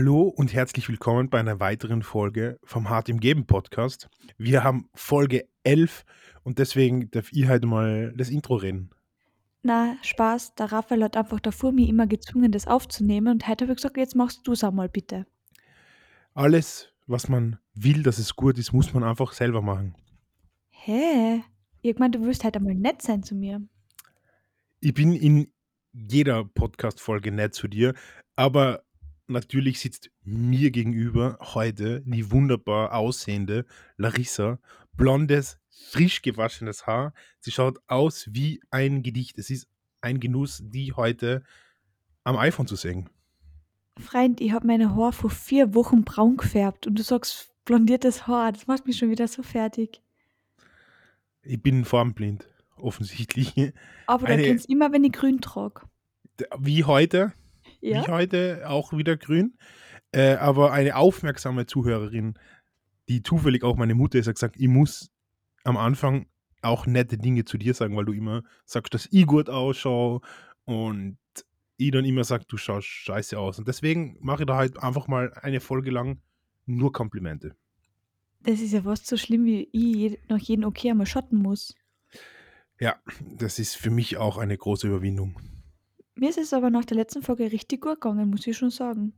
[0.00, 4.08] Hallo und herzlich willkommen bei einer weiteren Folge vom Hart im Geben Podcast.
[4.36, 6.04] Wir haben Folge 11
[6.44, 8.90] und deswegen darf ich heute mal das Intro reden.
[9.64, 13.72] Na, Spaß, der Raphael hat einfach davor mir immer gezwungen, das aufzunehmen und heute habe
[13.72, 15.26] ich gesagt, jetzt machst du es einmal bitte.
[16.32, 19.96] Alles, was man will, dass es gut ist, muss man einfach selber machen.
[20.68, 21.42] Hä?
[21.82, 23.60] Irgendwann, du wirst halt einmal nett sein zu mir.
[24.78, 25.52] Ich bin in
[25.92, 27.94] jeder Podcast-Folge nett zu dir,
[28.36, 28.84] aber
[29.28, 33.64] natürlich sitzt mir gegenüber heute die wunderbar aussehende
[33.96, 34.58] Larissa.
[34.96, 37.14] Blondes, frisch gewaschenes Haar.
[37.40, 39.38] Sie schaut aus wie ein Gedicht.
[39.38, 39.68] Es ist
[40.00, 41.42] ein Genuss, die heute
[42.24, 43.08] am iPhone zu sehen.
[43.98, 48.52] Freund, ich habe meine Haare vor vier Wochen braun gefärbt und du sagst blondiertes Haar.
[48.52, 50.00] Das macht mich schon wieder so fertig.
[51.42, 53.72] Ich bin formblind, offensichtlich.
[54.06, 55.82] Aber du Eine- kennst immer, wenn ich grün trage.
[56.58, 57.32] Wie heute,
[57.80, 58.06] Ja?
[58.06, 59.56] wie heute auch wieder grün.
[60.12, 62.38] Äh, aber eine aufmerksame Zuhörerin,
[63.08, 65.10] die zufällig auch meine Mutter ist, hat gesagt, ich muss
[65.64, 66.26] am Anfang
[66.62, 70.20] auch nette Dinge zu dir sagen, weil du immer sagst, dass ich gut ausschaue
[70.64, 71.18] und
[71.76, 73.58] ich dann immer sage, du schaust scheiße aus.
[73.58, 76.20] Und deswegen mache ich da halt einfach mal eine Folge lang
[76.66, 77.54] nur Komplimente.
[78.40, 81.74] Das ist ja fast so schlimm, wie ich nach jedem Okay einmal schotten muss.
[82.80, 85.40] Ja, das ist für mich auch eine große Überwindung.
[86.18, 89.12] Mir ist es aber nach der letzten Folge richtig gut gegangen, muss ich schon sagen.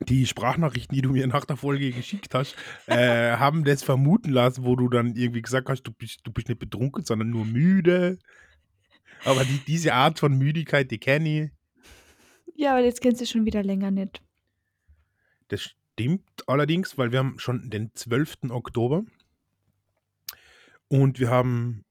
[0.00, 2.54] Die Sprachnachrichten, die du mir nach der Folge geschickt hast,
[2.86, 6.48] äh, haben das vermuten lassen, wo du dann irgendwie gesagt hast, du bist, du bist
[6.48, 8.18] nicht betrunken, sondern nur müde.
[9.24, 11.50] Aber die, diese Art von Müdigkeit, die kenne ich.
[12.54, 14.20] Ja, aber jetzt kennst du schon wieder länger nicht.
[15.48, 18.50] Das stimmt allerdings, weil wir haben schon den 12.
[18.50, 19.02] Oktober
[20.88, 21.86] und wir haben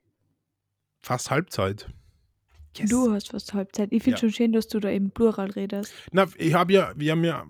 [1.02, 1.90] fast Halbzeit.
[2.80, 2.90] Yes.
[2.90, 3.92] Du hast fast Halbzeit.
[3.92, 4.22] Ich finde Ja.
[4.22, 5.94] schon schön, dass du da im Plural redest.
[6.12, 7.46] Na, ich habe ja, wir haben ja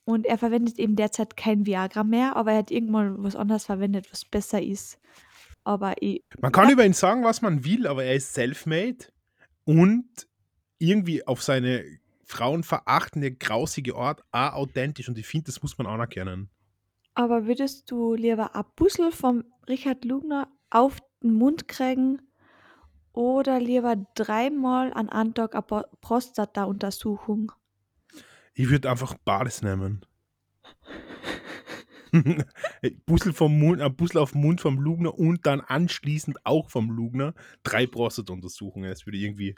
[0.03, 4.11] Und er verwendet eben derzeit kein Viagra mehr, aber er hat irgendwann was anderes verwendet,
[4.11, 4.97] was besser ist.
[5.63, 8.97] Aber ich, Man kann über ihn sagen, was man will, aber er ist self-made
[9.63, 10.07] und
[10.79, 11.83] irgendwie auf seine
[12.25, 15.07] frauenverachtende, grausige Art auch authentisch.
[15.09, 16.49] Und ich finde, das muss man anerkennen.
[17.13, 22.21] aber würdest du lieber ein Bussel vom Richard Lugner auf den Mund kriegen
[23.13, 27.51] oder lieber dreimal an einem Tag eine Prostata-Untersuchung?
[28.53, 30.05] Ich würde einfach Bades nehmen.
[33.05, 36.91] Bussel, vom Mund, ein Bussel auf den Mund vom Lugner und dann anschließend auch vom
[36.91, 38.89] Lugner drei Prostata-Untersuchungen.
[38.89, 39.55] Das würde irgendwie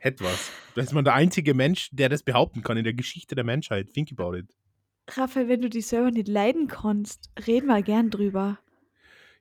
[0.00, 0.50] etwas.
[0.74, 3.92] Da ist man der einzige Mensch, der das behaupten kann in der Geschichte der Menschheit.
[3.92, 4.46] Think about it.
[5.10, 8.58] Raphael, wenn du dich selber nicht leiden kannst, red mal gern drüber.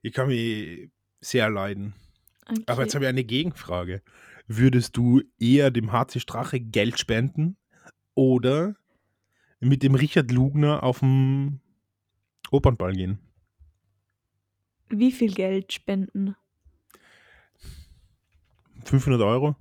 [0.01, 0.89] Ich kann mich
[1.19, 1.93] sehr leiden.
[2.47, 2.63] Okay.
[2.65, 4.01] Aber jetzt habe ich eine Gegenfrage.
[4.47, 7.57] Würdest du eher dem HC Strache Geld spenden
[8.15, 8.75] oder
[9.59, 11.60] mit dem Richard Lugner auf dem
[12.51, 13.19] Opernball gehen?
[14.89, 16.35] Wie viel Geld spenden?
[18.83, 19.55] 500 Euro?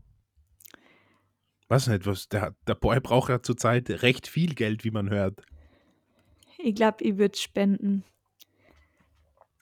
[1.69, 5.43] Weiß nicht, was der, der Boy braucht ja zurzeit recht viel Geld, wie man hört.
[6.59, 8.05] Ich glaube, ich würde spenden.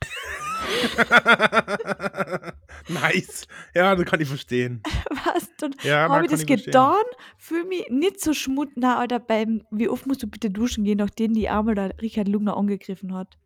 [2.88, 3.46] nice.
[3.74, 4.82] Ja, das kann ich verstehen.
[5.10, 5.48] Was?
[5.58, 6.96] Dann Ja, habe ich das ich getan,
[7.36, 8.70] fühle mich nicht so schmut.
[8.76, 12.28] Na, Alter, beim, wie oft musst du bitte duschen gehen, nachdem die einmal der Richard
[12.28, 13.38] Lugner angegriffen hat?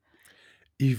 [0.78, 0.98] Ich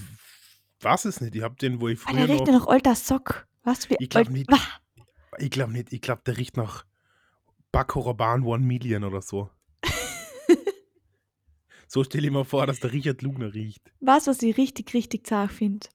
[0.81, 1.36] weiß es nicht.
[1.36, 2.62] Ich habe den, wo ich früher der riecht noch.
[2.62, 3.48] nach alter Sock.
[3.66, 4.50] Du, wie Ich glaube nicht.
[5.40, 5.94] Ich glaube nicht.
[5.94, 6.86] Ich glaube, der riecht nach
[7.72, 9.50] Bakoraban One Million oder so.
[11.88, 13.92] so stelle ich mir vor, dass der Richard Lugner riecht.
[14.00, 15.88] Du, was ich richtig, richtig zart finde?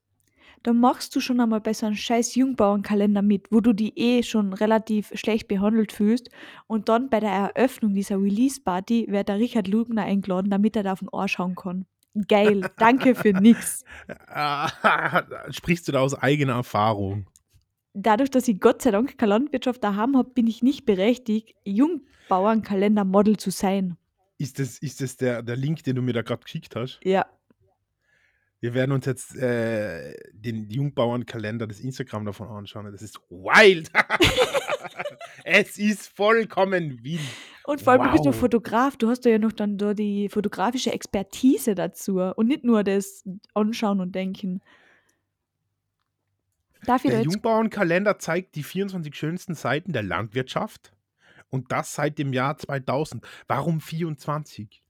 [0.63, 4.23] Da machst du schon einmal bei so einem scheiß Jungbauernkalender mit, wo du die eh
[4.23, 6.29] schon relativ schlecht behandelt fühlst.
[6.67, 10.93] Und dann bei der Eröffnung dieser Release-Party wird der Richard Lugner eingeladen, damit er da
[10.93, 11.85] auf den Ohr schauen kann.
[12.27, 13.85] Geil, danke für nix.
[15.51, 17.27] Sprichst du da aus eigener Erfahrung?
[17.93, 23.37] Dadurch, dass ich Gott sei Dank keine Landwirtschaft daheim habe, bin ich nicht berechtigt, Jungbauernkalender-Model
[23.37, 23.97] zu sein.
[24.37, 26.99] Ist das, ist das der, der Link, den du mir da gerade geschickt hast?
[27.03, 27.25] Ja,
[28.61, 32.91] Wir werden uns jetzt äh, den Jungbauernkalender des Instagram davon anschauen.
[32.91, 33.89] Das ist wild.
[35.45, 37.21] es ist vollkommen wild.
[37.63, 38.35] Und vor allem, du bist Wow.
[38.35, 43.23] Fotograf, du hast ja noch dann da die fotografische Expertise dazu und nicht nur das
[43.53, 44.61] Anschauen und Denken.
[46.85, 50.93] Darf Der Jungbauernkalender zeigt die 24 schönsten Seiten der Landwirtschaft
[51.49, 53.25] und das seit dem Jahr 2000.
[53.47, 54.81] Warum 24?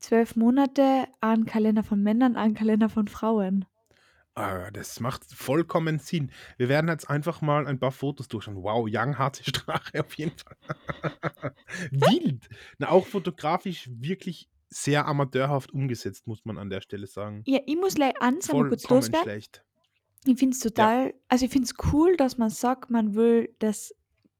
[0.00, 3.64] Zwölf Monate einen Kalender von Männern, einen Kalender von Frauen?
[4.34, 6.30] Ah, das macht vollkommen Sinn.
[6.56, 8.62] Wir werden jetzt einfach mal ein paar Fotos durchschauen.
[8.62, 10.56] Wow, Young harte Strache auf jeden Fall.
[11.90, 12.48] Wild.
[12.78, 17.42] Na, auch fotografisch wirklich sehr amateurhaft umgesetzt, muss man an der Stelle sagen.
[17.46, 19.22] Ja, ich muss gleich einmal kurz loswerden.
[19.24, 19.64] schlecht.
[20.26, 23.94] Ich finde es total, also ich finde es cool, dass man sagt, man will das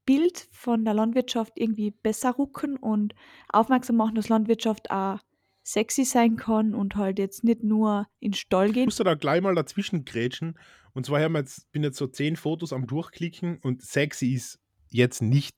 [0.07, 3.15] Bild von der Landwirtschaft irgendwie besser rucken und
[3.49, 5.19] aufmerksam machen, dass Landwirtschaft auch
[5.62, 8.85] sexy sein kann und halt jetzt nicht nur in Stall Ich geht.
[8.87, 10.59] musste da gleich mal dazwischen grätschen.
[10.93, 14.59] Und zwar haben wir jetzt, bin jetzt so zehn Fotos am Durchklicken und sexy ist
[14.91, 15.57] jetzt nicht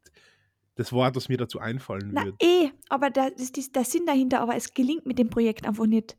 [0.75, 2.37] das Wort, das mir dazu einfallen Na würde.
[2.43, 5.87] eh, aber da ist dies- der Sinn dahinter, aber es gelingt mit dem Projekt einfach
[5.87, 6.17] nicht.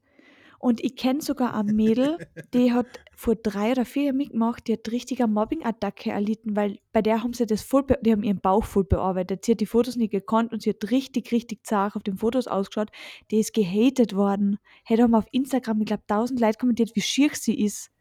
[0.63, 2.18] Und ich kenne sogar ein Mädel,
[2.54, 7.01] die hat vor drei oder vier Jahren mitgemacht, die hat richtiger Mobbing-Attacke erlitten, weil bei
[7.01, 9.44] der haben sie das voll, die haben ihren Bauch voll bearbeitet.
[9.44, 12.48] Sie hat die Fotos nicht gekonnt und sie hat richtig, richtig zart auf den Fotos
[12.48, 12.92] ausgeschaut.
[13.30, 14.57] Die ist gehatet worden.
[14.86, 17.92] Hey, da haben auf Instagram, ich glaube, tausend Leute kommentiert, wie schier sie ist.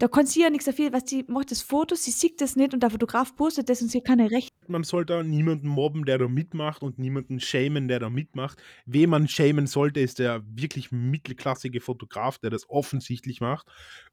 [0.00, 2.72] Da kann sie ja nichts dafür, was sie macht das Foto, sie sieht das nicht
[2.72, 4.50] und der Fotograf postet das und sie hat keine Rechte.
[4.66, 8.62] Man soll da niemanden mobben, der da mitmacht und niemanden shamen, der da mitmacht.
[8.86, 13.66] Wen man shamen sollte, ist der wirklich mittelklassige Fotograf, der das offensichtlich macht.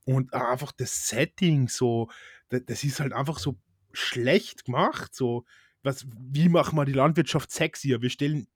[0.03, 2.09] Und einfach das Setting so,
[2.49, 3.55] da- das ist halt einfach so
[3.93, 5.15] schlecht gemacht.
[5.15, 5.45] So,
[5.83, 8.01] was, wie machen wir die Landwirtschaft sexier?
[8.01, 8.47] Wir stellen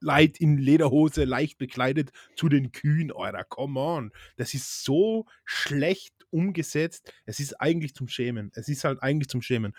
[0.00, 4.12] Leid in Lederhose, leicht bekleidet zu den Kühen, Alter, come on.
[4.36, 7.12] Das ist so schlecht umgesetzt.
[7.26, 8.50] Es ist eigentlich zum Schämen.
[8.54, 9.74] Es ist halt eigentlich zum Schämen.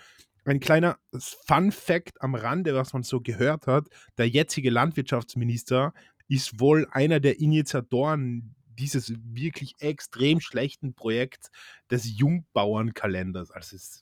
[0.45, 0.97] Ein kleiner
[1.45, 3.87] Fun Fact am Rande, was man so gehört hat:
[4.17, 5.93] Der jetzige Landwirtschaftsminister
[6.27, 11.51] ist wohl einer der Initiatoren dieses wirklich extrem schlechten Projekts
[11.91, 13.51] des Jungbauernkalenders.
[13.51, 14.01] Also es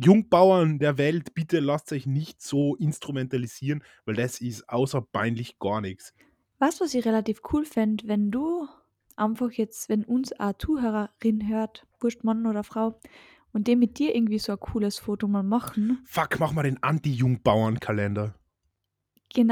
[0.00, 5.80] Jungbauern der Welt, bitte lasst euch nicht so instrumentalisieren, weil das ist außer peinlich gar
[5.80, 6.14] nichts.
[6.60, 8.68] Du, was ich relativ cool fände, wenn du
[9.18, 13.00] einfach jetzt, wenn uns eine Zuhörerin hört, wurscht Mann oder Frau,
[13.52, 16.06] und dem mit dir irgendwie so ein cooles Foto mal machen.
[16.06, 18.34] Fuck, mach mal den Anti-Jungbauernkalender.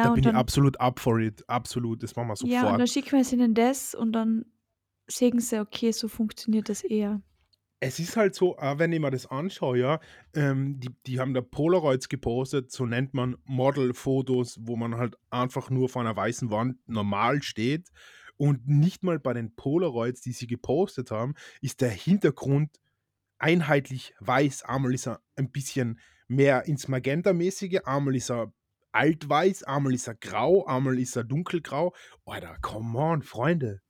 [0.01, 1.49] Da Genau, bin und ich dann, absolut up for it.
[1.49, 2.89] Absolut, das machen wir ja, und dann sofort.
[2.89, 4.47] schicken wir es ihnen das und dann
[5.07, 7.23] sehen sie, okay, so funktioniert das eher.
[7.81, 10.01] Es ist halt so, wenn ich mir das anschaue, ja,
[10.35, 15.69] ähm, die, die haben da Polaroids gepostet, so nennt man Model-Fotos, wo man halt einfach
[15.69, 17.91] nur vor einer weißen Wand normal steht.
[18.37, 22.81] Und nicht mal bei den Polaroids, die sie gepostet haben, ist der Hintergrund
[23.39, 24.65] einheitlich weiß.
[24.65, 28.53] Einmal ist er ein bisschen mehr ins Magenta-mäßige, einmal ist er
[28.93, 31.95] altweiß, einmal ist er grau, einmal ist er dunkelgrau.
[32.25, 33.81] Alter, come on, Freunde.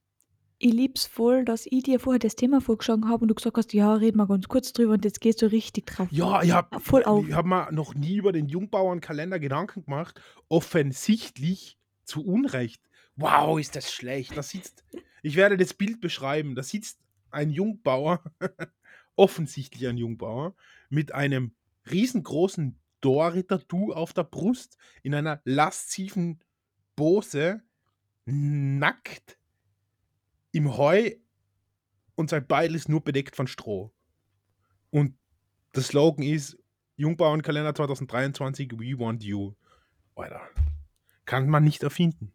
[0.59, 3.75] Ich lieb's voll, dass ich dir vorher das Thema vorgeschlagen habe und du gesagt hast,
[3.75, 6.09] ja, reden wir ganz kurz drüber und jetzt gehst du richtig drauf.
[6.11, 7.29] Ja, ich habe Voll auf.
[7.29, 10.21] ich hab mir noch nie über den Jungbauernkalender Gedanken gemacht.
[10.49, 12.83] Offensichtlich zu Unrecht.
[13.17, 14.37] Wow, ist das schlecht.
[14.37, 14.85] Da sitzt,
[15.23, 16.55] ich werde das Bild beschreiben.
[16.55, 18.23] Da sitzt ein Jungbauer,
[19.17, 20.55] offensichtlich ein Jungbauer,
[20.91, 21.55] mit einem
[21.91, 26.43] riesengroßen Dorri-Tattoo auf der Brust, in einer lasziven
[26.97, 27.63] Pose,
[28.25, 29.39] nackt,
[30.53, 31.13] im Heu
[32.15, 33.93] und sein Beil ist nur bedeckt von Stroh.
[34.91, 35.17] Und
[35.75, 36.59] der Slogan ist
[36.97, 39.55] Jungbauernkalender 2023, we want you.
[40.15, 40.41] Alter.
[41.27, 42.33] Kann man nicht erfinden.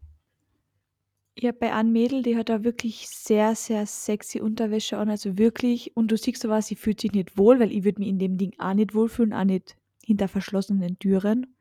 [1.38, 5.96] Ja, bei einem Mädel, die hat da wirklich sehr, sehr sexy Unterwäsche an, also wirklich.
[5.96, 8.38] Und du siehst aber, sie fühlt sich nicht wohl, weil ich würde mich in dem
[8.38, 11.56] Ding auch nicht wohlfühlen, auch nicht hinter verschlossenen Türen.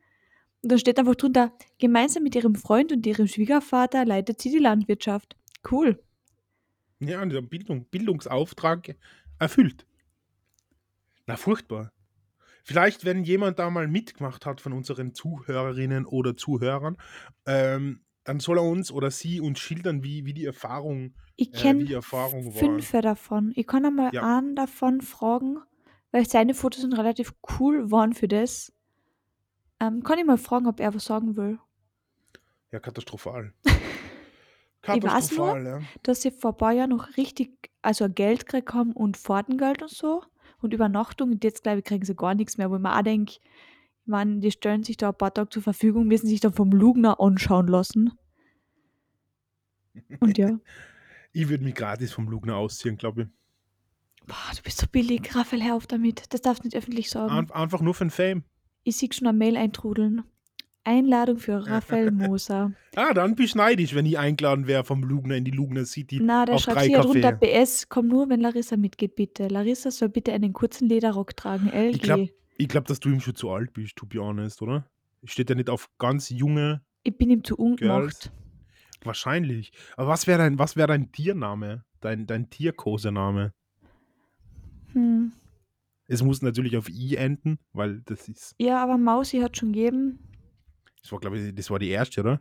[0.62, 4.58] Und da steht einfach drunter, gemeinsam mit ihrem Freund und ihrem Schwiegervater leitet sie die
[4.58, 5.36] Landwirtschaft.
[5.70, 6.02] Cool.
[6.98, 8.96] Ja, dieser Bildung, Bildungsauftrag
[9.38, 9.86] erfüllt.
[11.26, 11.92] Na, furchtbar.
[12.62, 16.98] Vielleicht, wenn jemand da mal mitgemacht hat von unseren Zuhörerinnen oder Zuhörern,
[17.46, 21.52] ähm, dann soll er uns oder sie uns schildern, wie, wie die Erfahrung, Ich äh,
[21.52, 22.52] wie kenne die Erfahrung war.
[22.52, 23.52] fünf davon.
[23.56, 24.22] Ich kann einmal Ja.
[24.38, 25.58] einen davon fragen,
[26.12, 28.72] weil seine Fotos sind relativ cool waren für das.
[29.80, 31.58] Ähm, kann ich mal fragen, ob er was sagen will.
[32.70, 33.52] Ja, katastrophal.
[34.82, 35.02] Ich weiß
[35.36, 35.80] nur, Katastrophal, ja.
[36.04, 39.90] dass sie vor ein paar Jahren noch richtig, also Geld gekriegt haben und Fahrtengeld und
[39.90, 40.22] so
[40.62, 41.32] und Übernachtung.
[41.32, 43.40] Und jetzt, glaube ich, kriegen sie gar nichts mehr, wo ich mir auch denke, ich
[44.06, 47.20] meine, die stellen sich da ein paar Tage zur Verfügung, müssen sich dann vom Lugner
[47.20, 48.12] anschauen lassen.
[50.20, 50.58] Und ja,
[51.32, 53.28] Ich würde mich gratis vom Lugner ausziehen, glaube ich.
[54.26, 56.24] boah, du bist so billig, Raphael, hör auf damit.
[56.30, 57.32] Das darfst du nicht öffentlich sagen.
[57.32, 58.44] Ein, einfach nur für den Fame.
[58.82, 60.24] Ich sehe schon eine Mail eintrudeln.
[60.82, 62.72] Einladung für Raphael Moser.
[62.96, 66.18] Ah, dann bist du neidisch, wenn ich eingeladen wäre vom Lugner in die Lugner City
[66.22, 67.32] Na, auf schreibt ja drunter.
[67.32, 69.48] PS, komm nur, wenn Larissa mitgeht, bitte.
[69.48, 71.94] Larissa soll bitte einen kurzen Lederrock tragen, LG.
[71.94, 74.88] Ich glaube, glaub, dass du ihm schon zu alt bist, to be honest, oder?
[75.24, 78.30] Steht ja nicht auf ganz junge, ich bin ihm zu Girls.
[79.06, 79.72] Wahrscheinlich.
[79.96, 81.84] Aber was wäre dein, was wär dein Tiername?
[82.00, 83.52] Dein, dein Tierkosename?
[84.92, 85.32] Hm.
[86.08, 90.18] Es muss natürlich auf I enden, weil das ist, Ja, aber Mausi hat schon gegeben.
[91.02, 92.40] das war, glaube ich, das war die erste, oder?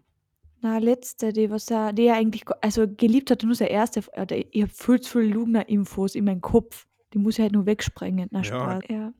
[0.61, 4.01] Na, letzte, die was er, die er eigentlich, also geliebt hat, nur der erste.
[4.13, 6.85] äh, Ich habe viel zu viele Lugner-Infos in meinem Kopf.
[7.13, 8.27] Die muss ich halt nur wegsprengen.
[8.31, 8.43] Na, Ja.
[8.43, 8.83] Spaß.
[8.89, 9.13] Ja.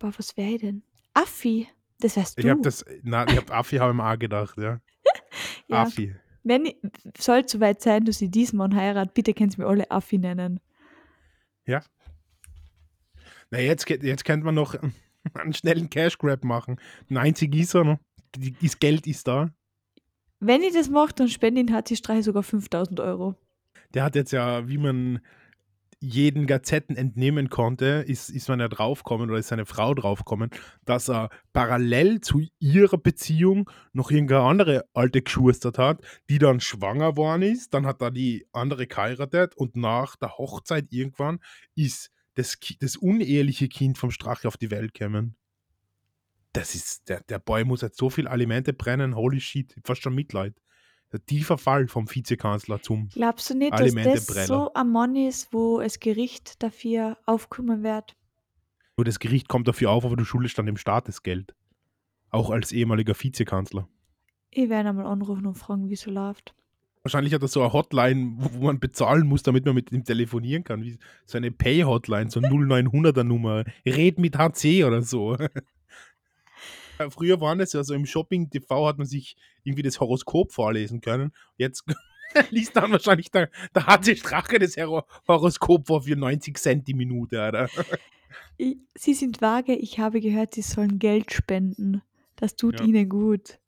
[0.00, 0.82] Aber was wäre ich denn?
[1.12, 1.68] Affi.
[1.98, 2.42] Das wärst du.
[2.42, 4.80] Ich habe das, na, ich habe Affi habe ich auch gedacht, ja.
[5.68, 5.82] ja.
[5.82, 6.14] Affi.
[6.42, 6.76] Wenn ich,
[7.18, 10.18] soll es soweit sein, dass ich diesen Mann heirat, bitte kannst du mir alle Affi
[10.18, 10.60] nennen.
[13.52, 14.74] Na, jetzt, jetzt könnte man noch
[15.34, 16.76] einen schnellen Cash Grab machen.
[17.08, 17.98] 90 ist er?
[18.36, 19.50] Die- Das Geld ist da.
[20.38, 23.34] Wenn ich das mache, dann spende ihn HC Streich sogar 5000 Euro.
[23.92, 25.20] Der hat jetzt ja, wie man
[26.00, 30.50] jeden Gazetten entnehmen konnte, ist, ist man ja draufgekommen oder ist seine Frau draufgekommen,
[30.86, 37.16] dass er parallel zu ihrer Beziehung noch irgendeine andere alte geschustert hat, die dann schwanger
[37.16, 37.74] worden ist.
[37.74, 41.40] Dann hat er die andere geheiratet und nach der Hochzeit irgendwann
[41.74, 45.36] ist das, das uneheliche Kind vom Strache auf die Welt gekommen.
[46.52, 50.14] Das ist, der, der Boy muss jetzt so viel Alimente brennen, holy shit, fast schon
[50.14, 50.54] Mitleid.
[51.12, 55.52] Der tiefer Fall vom Vizekanzler zum Glaubst du nicht, dass das so ein Mann ist,
[55.52, 58.16] wo das Gericht dafür aufkommen wird?
[58.96, 61.54] Nur das Gericht kommt dafür auf, aber du schuldest dann dem Staat das Geld.
[62.30, 63.88] Auch als ehemaliger Vizekanzler.
[64.50, 66.54] Ich werde einmal anrufen und fragen, wie es so läuft.
[67.02, 70.64] Wahrscheinlich hat er so eine Hotline, wo, man bezahlen muss, damit man mit ihm telefonieren
[70.64, 70.82] kann.
[70.82, 73.64] Wie so eine Pay-Hotline, so 0900er Nummer.
[73.86, 75.36] Red mit HC oder so.
[77.08, 81.32] Früher waren das ja so im Shopping-TV, hat man sich irgendwie das Horoskop vorlesen können.
[81.56, 81.84] Jetzt
[82.50, 87.36] liest dann wahrscheinlich der, der HC Strache das Horoskop vor für 90 Cent die Minute,
[87.48, 87.70] oder?
[88.94, 92.02] Sie sind vage, ich habe gehört, sie sollen Geld spenden.
[92.36, 92.86] Das tut Ja.
[92.86, 93.58] ihnen gut.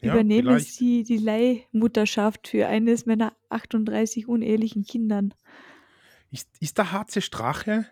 [0.00, 0.72] Ja, Übernehmen vielleicht.
[0.72, 5.34] sie die Leihmutterschaft für eines meiner 38 unehelichen Kindern.
[6.30, 7.86] Ist, ist der HC Strache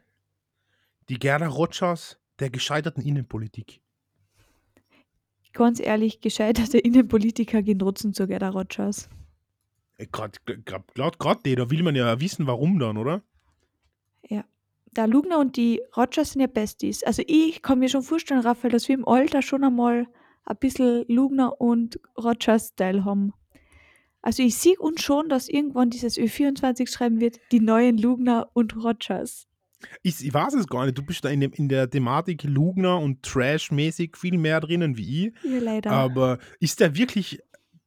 [1.11, 3.83] die Gerda Rogers der gescheiterten Innenpolitik?
[5.53, 9.09] Ganz ehrlich, gescheiterte Innenpolitiker gehen trotzdem zu Gerda Rogers.
[10.13, 10.39] Gerade
[11.19, 13.23] grad die, da will man ja wissen, warum dann, oder?
[14.99, 17.03] Der Lugner und die Rogers sind ja Besties.
[17.03, 20.07] Also ich kann mir schon vorstellen, Raphael, dass wir im Alter schon einmal
[20.45, 23.33] ein bisschen Lugner und Rogers-Style haben.
[24.23, 28.77] Also ich sehe uns schon, dass irgendwann dieses Ö24 schreiben wird, die neuen Lugner und
[28.77, 29.47] Rogers.
[30.03, 30.99] Ich, ich weiß es gar nicht.
[30.99, 35.27] Du bist da in, dem, in der Thematik Lugner und Trash-mäßig viel mehr drinnen wie
[35.27, 35.33] ich.
[35.45, 35.91] Ja, leider.
[35.91, 37.41] Aber ist der wirklich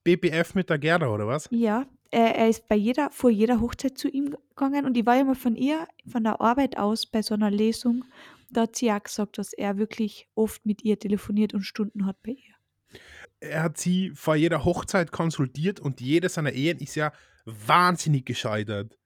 [0.04, 1.48] BBF mit der Gerda, oder was?
[1.52, 5.16] Ja, er, er ist bei jeder, vor jeder Hochzeit zu ihm gegangen und ich war
[5.16, 8.06] ja mal von ihr, von der Arbeit aus bei so einer Lesung.
[8.50, 12.22] Da hat sie auch gesagt, dass er wirklich oft mit ihr telefoniert und Stunden hat
[12.22, 13.00] bei ihr.
[13.40, 17.14] Er hat sie vor jeder Hochzeit konsultiert und jede seiner Ehen ist ja
[17.46, 18.98] wahnsinnig gescheitert.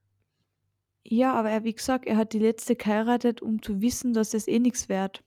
[1.07, 4.47] Ja, aber er, wie gesagt, er hat die letzte geheiratet, um zu wissen, dass es
[4.47, 5.23] eh nichts wert.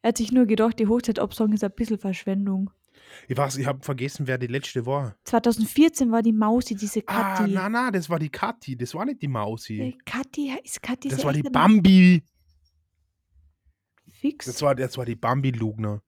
[0.00, 2.70] Er hat sich nur gedacht, die Hochzeit absagen ist ein bisschen Verschwendung.
[3.28, 5.14] Ich weiß, ich habe vergessen, wer die letzte war.
[5.24, 7.52] 2014 war die Mausi, diese Ah, Kathi.
[7.52, 9.96] na, na, das war die Kathi, das war nicht die Mausi.
[10.06, 12.22] Kathi, ist Kathi Das war die Bambi.
[14.08, 14.46] Fix.
[14.46, 16.00] Das war, das war die Bambi-Lugner.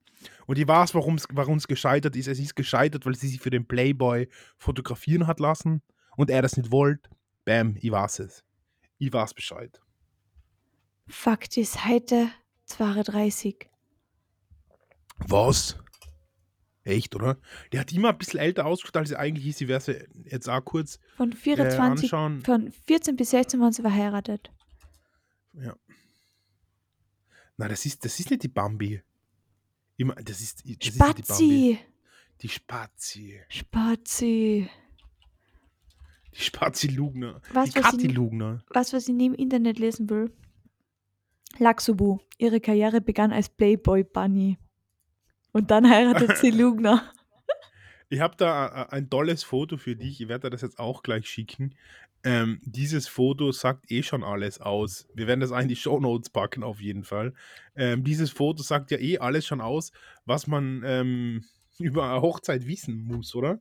[0.47, 1.15] Und ich weiß, warum
[1.57, 2.27] es gescheitert ist.
[2.27, 5.81] Es ist gescheitert, weil sie sich für den Playboy fotografieren hat lassen
[6.17, 7.09] und er das nicht wollte.
[7.43, 8.43] Bam, ich weiß es.
[8.97, 9.81] Ich weiß Bescheid.
[11.07, 12.29] Fakt ist heute
[12.65, 13.69] 32.
[15.17, 15.77] Was?
[16.83, 17.37] Echt, oder?
[17.71, 19.57] Der hat immer ein bisschen älter ausgeschaut, als sie eigentlich ist.
[19.57, 22.41] Sie wäre jetzt auch kurz Von 24, äh, anschauen.
[22.43, 24.51] von 14 bis 16 waren sie verheiratet.
[25.53, 25.75] Ja.
[27.57, 29.01] Nein, das ist, das ist nicht die Bambi.
[29.97, 31.23] Immer, das ist, das ist nicht die Bambi.
[31.23, 31.79] Spazi!
[32.41, 33.41] Die Spazi.
[33.49, 34.69] Spazi.
[36.35, 37.41] Die Spazi Lugner.
[37.53, 38.63] Was, die was Kathi sie- Lugner.
[38.69, 40.31] Was, was ich nie im Internet lesen will.
[41.57, 42.19] Laxubu.
[42.37, 44.57] Ihre Karriere begann als Playboy Bunny.
[45.51, 47.09] Und dann heiratet sie Lugner.
[48.09, 50.19] Ich habe da a- a- ein tolles Foto für dich.
[50.21, 51.73] Ich werde dir das jetzt auch gleich schicken.
[52.23, 55.07] Ähm, dieses Foto sagt eh schon alles aus.
[55.13, 57.33] Wir werden das die Show Notes packen, auf jeden Fall.
[57.75, 59.91] Ähm, dieses Foto sagt ja eh alles schon aus,
[60.25, 61.45] was man ähm,
[61.79, 63.59] über eine Hochzeit wissen muss, oder?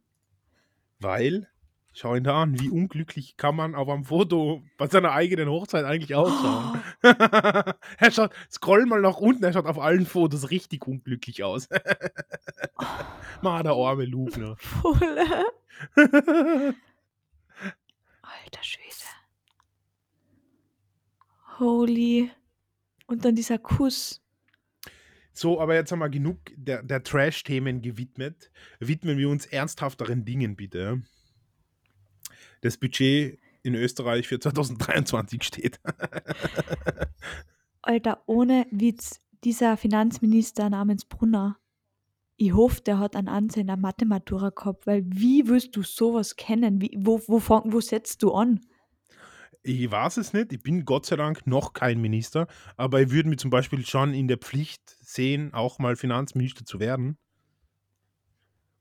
[0.99, 1.49] Weil,
[1.95, 5.85] schau ihn da an, wie unglücklich kann man auf einem Foto bei seiner eigenen Hochzeit
[5.85, 6.83] eigentlich ausschauen.
[7.03, 11.69] er schaut, scroll mal nach unten, er schaut auf allen Fotos richtig unglücklich aus.
[13.43, 14.57] Ma, der arme Lugner.
[15.95, 16.75] Alter
[18.63, 18.85] Schwede.
[21.59, 22.31] Holy.
[23.07, 24.21] Und dann dieser Kuss.
[25.33, 28.51] So, aber jetzt haben wir genug der, der Trash-Themen gewidmet.
[28.81, 31.03] Widmen wir uns ernsthafteren Dingen, bitte.
[32.65, 35.81] Das Budget in Österreich für 2023 steht.
[37.83, 41.59] Alter, ohne Witz, dieser Finanzminister namens Brunner.
[42.37, 46.81] Ich hoffe, der hat einen Ansehen der Mathematura gehabt, weil wie willst du sowas kennen?
[46.81, 48.61] Wie, wo, wo, fang, wo setzt du an?
[49.63, 50.51] Ich weiß es nicht.
[50.55, 52.47] Ich bin Gott sei Dank noch kein Minister,
[52.79, 56.81] aber ich würde mich zum Beispiel schon in der Pflicht sehen, auch mal Finanzminister zu
[56.81, 57.19] werden.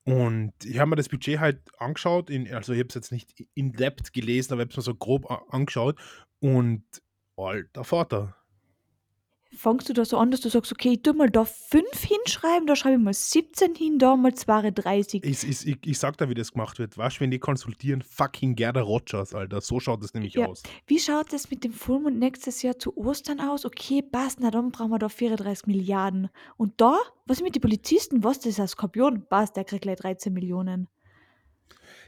[0.06, 3.46] Und ich habe mir das Budget halt angeschaut, in, also ich habe es jetzt nicht
[3.54, 5.98] in depth gelesen, aber ich habe es mir so grob angeschaut
[6.40, 6.84] und
[7.38, 8.36] alter Vater.
[9.56, 12.68] Fangst du da so an, dass du sagst, okay, ich tu mal da 5 hinschreiben,
[12.68, 15.24] da schreibe ich mal 17 hin, da mal 32.
[15.24, 16.98] Ich, ich, ich, ich sag da, wie das gemacht wird.
[16.98, 19.62] Weißt wenn die konsultieren, fucking Gerda Rogers, Alter.
[19.62, 20.48] So schaut das nämlich Ja.
[20.48, 20.64] aus.
[20.88, 23.66] Wie schaut es mit dem Vollmond nächstes Jahr zu Ostern aus?
[23.66, 26.30] Okay, passt, na dann brauchen wir da 34 Milliarden.
[26.58, 28.24] Und da, was ist mit den Polizisten?
[28.24, 29.26] Was, das ist ein Skorpion?
[29.30, 30.88] Passt, der kriegt gleich 13 Millionen.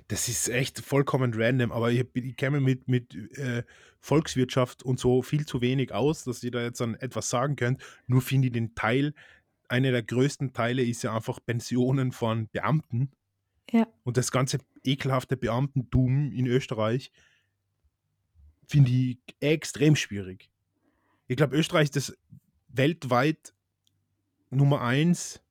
[0.07, 3.63] Das ist echt vollkommen random, aber ich, ich kenne mit, mit äh,
[3.99, 7.81] Volkswirtschaft und so viel zu wenig aus, dass ihr da jetzt dann etwas sagen könnt.
[8.05, 9.13] Nur finde ich den Teil,
[9.67, 13.11] einer der größten Teile ist ja einfach Pensionen von Beamten.
[13.71, 13.87] Ja.
[14.03, 17.11] Und das ganze ekelhafte Beamtentum in Österreich
[18.67, 20.49] finde ich extrem schwierig.
[21.27, 22.17] Ich glaube, Österreich ist das
[22.67, 23.53] weltweit
[24.51, 25.41] Nummer eins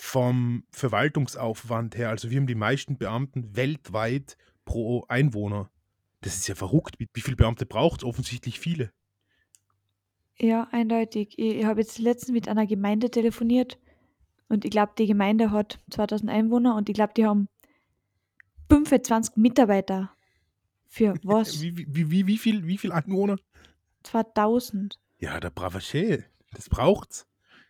[0.00, 2.08] vom Verwaltungsaufwand her.
[2.10, 5.70] Also wir haben die meisten Beamten weltweit pro Einwohner.
[6.20, 6.98] Das ist ja verrückt.
[6.98, 8.04] Wie, viele Beamte braucht es?
[8.04, 8.92] Offensichtlich viele.
[10.38, 11.34] Ja, eindeutig.
[11.36, 13.78] Ich, ich habe jetzt letztens mit einer Gemeinde telefoniert
[14.48, 17.48] und ich glaube, die Gemeinde hat 2000 Einwohner und ich glaube, die haben
[18.70, 20.12] 25 Mitarbeiter.
[20.86, 21.60] Für was?
[21.60, 23.36] Wie, wie, wie, wie, viel, wie viel Einwohner?
[24.04, 24.96] 2000.
[25.18, 26.24] Ja, der Bravaché.
[26.52, 27.26] Das braucht's.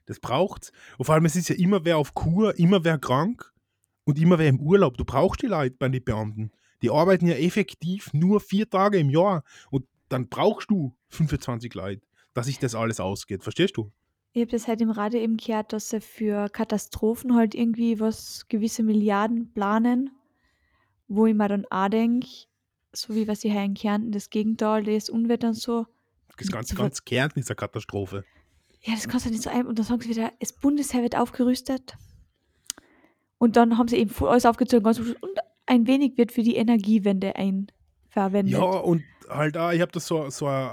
[0.08, 0.72] Das braucht's.
[0.96, 3.52] Und vor allem, es ist ja immer wer auf Kur, immer wer krank
[4.04, 4.96] und immer wer im Urlaub.
[4.96, 6.50] Du brauchst die Leute bei den Beamten.
[6.82, 9.44] Die arbeiten ja effektiv nur vier Tage im Jahr.
[9.70, 13.42] Und dann brauchst du 25 Leute, dass sich das alles ausgeht.
[13.42, 13.92] Verstehst du?
[14.32, 18.46] Ich habe das halt im Radio eben gehört, dass sie für Katastrophen halt irgendwie was
[18.48, 20.10] gewisse Milliarden planen,
[21.08, 22.26] wo ich mir dann auch denke,
[22.92, 25.86] so wie was ich hier in Kärnten, das Gegenteil, das Unwetter und so,
[26.38, 28.24] Das ganze, Ver- ganz Kärnten ist eine Katastrophe.
[28.82, 29.66] Ja, das kannst du nicht so ein.
[29.66, 31.96] Und dann sagen sie wieder, das Bundesheer wird aufgerüstet.
[33.38, 35.14] Und dann haben sie eben voll alles aufgezogen Schluss.
[35.20, 38.52] und ein wenig wird für die Energiewende einverwendet.
[38.52, 40.70] Ja, und halt auch, ich habe das so, so ein,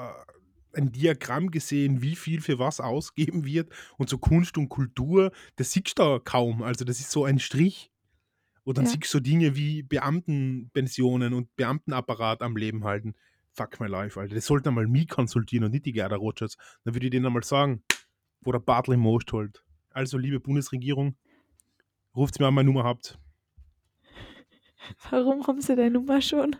[0.74, 3.70] ein Diagramm gesehen, wie viel für was ausgeben wird.
[3.98, 6.64] Und so Kunst und Kultur, das siehst du da kaum.
[6.64, 7.92] Also das ist so ein Strich.
[8.64, 8.92] Und dann Ja.
[8.92, 13.14] siehst du so Dinge wie Beamtenpensionen und Beamtenapparat am Leben halten.
[13.56, 14.36] Fuck my life, Alter.
[14.36, 16.58] Das sollten einmal mich konsultieren und nicht die Gerda Rogers.
[16.84, 17.84] Dann würde ich denen einmal sagen,
[18.42, 19.64] wo der Bartel im Most holt.
[19.92, 21.16] Also, liebe Bundesregierung,
[22.14, 23.18] ruft mir an, meine Nummer habt.
[25.10, 26.58] Warum haben sie deine Nummer schon?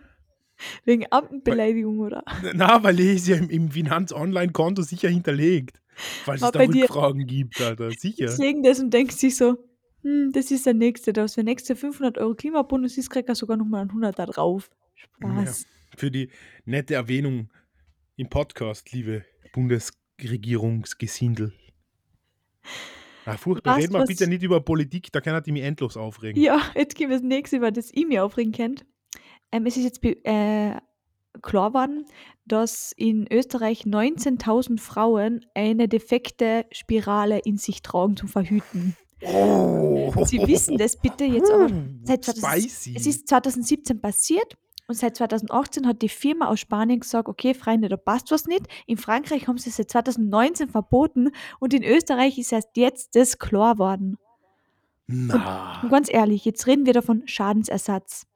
[0.86, 2.24] Wegen Amtenbeleidigung, oder?
[2.54, 5.82] Na, weil ich ist ja im, im Finanz-Online-Konto sicher hinterlegt.
[6.24, 7.90] Falls es da Rückfragen gibt, Alter.
[7.90, 8.24] Sicher.
[8.24, 9.58] Jetzt legen das und denkst sich so,
[10.02, 13.58] hm, das ist der nächste, das der nächste 500 Euro Klimabonus ist, kriegt er sogar
[13.58, 14.70] nochmal einen 100 da drauf.
[14.94, 15.66] Spaß.
[15.96, 16.28] Für die
[16.66, 17.48] nette Erwähnung
[18.16, 21.54] im Podcast, liebe Bundesregierungsgesindel.
[23.24, 23.78] Ah, furchtbar.
[23.78, 26.40] Reden wir was- bitte nicht über Politik, da kann ich mich endlos aufregen.
[26.40, 28.84] Ja, jetzt gehen wir das nächste, über das ich mich aufregen kennt.
[29.50, 30.76] Ähm, es ist jetzt äh,
[31.40, 32.04] klar worden,
[32.44, 38.94] dass in Österreich 19.000 Frauen eine defekte Spirale in sich tragen zum Verhüten.
[39.22, 40.12] Oh.
[40.26, 42.94] Sie wissen das bitte jetzt aber Uh, seit 2000 Spicy.
[42.96, 47.88] Es ist 2017 passiert und seit 2018 hat die Firma aus Spanien gesagt, okay, Freunde,
[47.88, 48.66] da passt was nicht.
[48.86, 53.38] In Frankreich haben sie es seit 2019 verboten und in Österreich ist erst jetzt das
[53.38, 54.18] klar worden.
[55.08, 55.82] Und Na.
[55.90, 58.26] ganz ehrlich, jetzt reden wir davon Schadensersatz.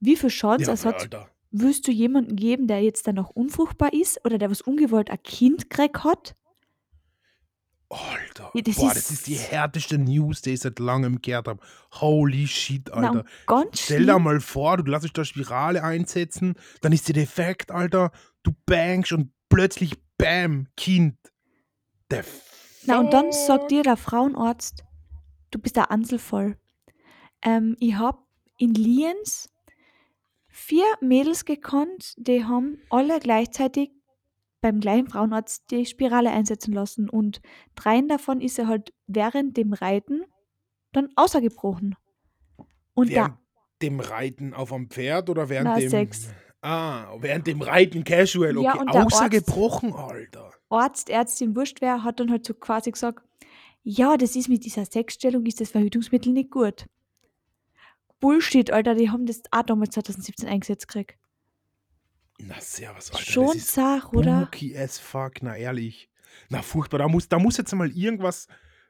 [0.00, 1.28] Wie viel Ja, Schadensersatz Alter.
[1.50, 5.22] willst du jemandem geben, der jetzt dann noch unfruchtbar ist oder der was ungewollt ein
[5.22, 6.34] Kind gekriegt hat?
[7.90, 8.50] Alter.
[8.54, 11.60] Ja, das Boah, ist- das ist die härteste News, die ich seit langem gehört habe.
[11.92, 13.24] Holy shit, Na, Alter.
[13.46, 17.70] ganz Stell dir mal vor, du lässt dich da Spirale einsetzen, dann ist sie defekt,
[17.72, 18.12] Alter.
[18.44, 21.16] Du bangst und plötzlich, bam, Kind.
[22.10, 22.24] Der
[22.86, 24.84] Na, und dann sagt dir der Frauenarzt,
[25.50, 26.56] du bist ein Ansel voll.
[27.42, 28.18] Ähm, ich habe
[28.56, 29.48] in Lienz
[30.48, 33.90] vier Mädels gekannt, die haben alle gleichzeitig
[34.60, 37.40] beim gleichen Frauenarzt die Spirale einsetzen lassen und
[37.74, 40.22] dreien davon ist er halt während dem Reiten
[40.92, 41.96] dann außergebrochen.
[42.94, 43.38] Und Während
[43.80, 45.88] dem Reiten auf einem Pferd oder während Na, dem.
[45.88, 46.28] Sex.
[46.62, 48.66] Ah, während dem Reiten casual, okay.
[48.92, 50.50] Ja, Außergebrochen, Alter.
[50.68, 53.24] Arzt, Ärztin, wurscht wer, hat dann halt so quasi gesagt,
[53.82, 56.86] ja, das ist mit dieser Sexstellung, ist das Verhütungsmittel nicht gut.
[58.20, 61.16] Bullshit, Alter, die haben das auch damals 2017 eingesetzt gekriegt.
[62.46, 63.30] Na, servus, Alter.
[63.30, 64.42] Schon das ist Sach, oder?
[64.42, 66.08] spooky as fuck, na ehrlich.
[66.48, 66.98] Na, furchtbar.
[66.98, 68.46] Da muss, da muss jetzt mal irgendwas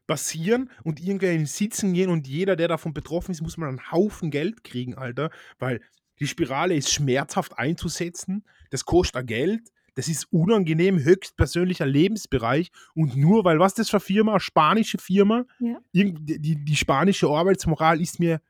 [0.06, 3.92] passieren und irgendwer in Sitzen gehen und jeder, der davon betroffen ist, muss mal einen
[3.92, 5.30] Haufen Geld kriegen, Alter.
[5.58, 5.80] Weil
[6.18, 8.44] die Spirale ist schmerzhaft einzusetzen.
[8.70, 9.70] Das kostet Geld.
[9.94, 12.70] Das ist unangenehm, höchstpersönlicher Lebensbereich.
[12.94, 14.40] Und nur weil, was das für eine Firma?
[14.40, 15.44] Spanische Firma?
[15.58, 15.78] Ja.
[15.92, 18.40] Die, die, die spanische Arbeitsmoral ist mir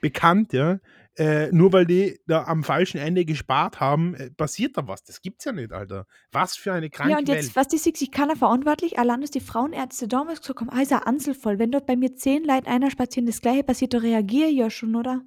[0.00, 0.80] bekannt, ja.
[1.16, 5.04] Äh, nur weil die da am falschen Ende gespart haben, äh, passiert da was.
[5.04, 6.06] Das gibt's ja nicht, Alter.
[6.32, 7.56] Was für eine kranke Ja, und jetzt, Welt.
[7.56, 10.92] was die sich, sich keiner verantwortlich, allein dass die Frauenärzte damals gesagt haben, ah, ist
[10.92, 11.60] ein Ansel voll.
[11.60, 14.70] Wenn dort bei mir zehn Leute einer spazieren, das gleiche passiert, da reagiere ich ja
[14.70, 15.22] schon, oder?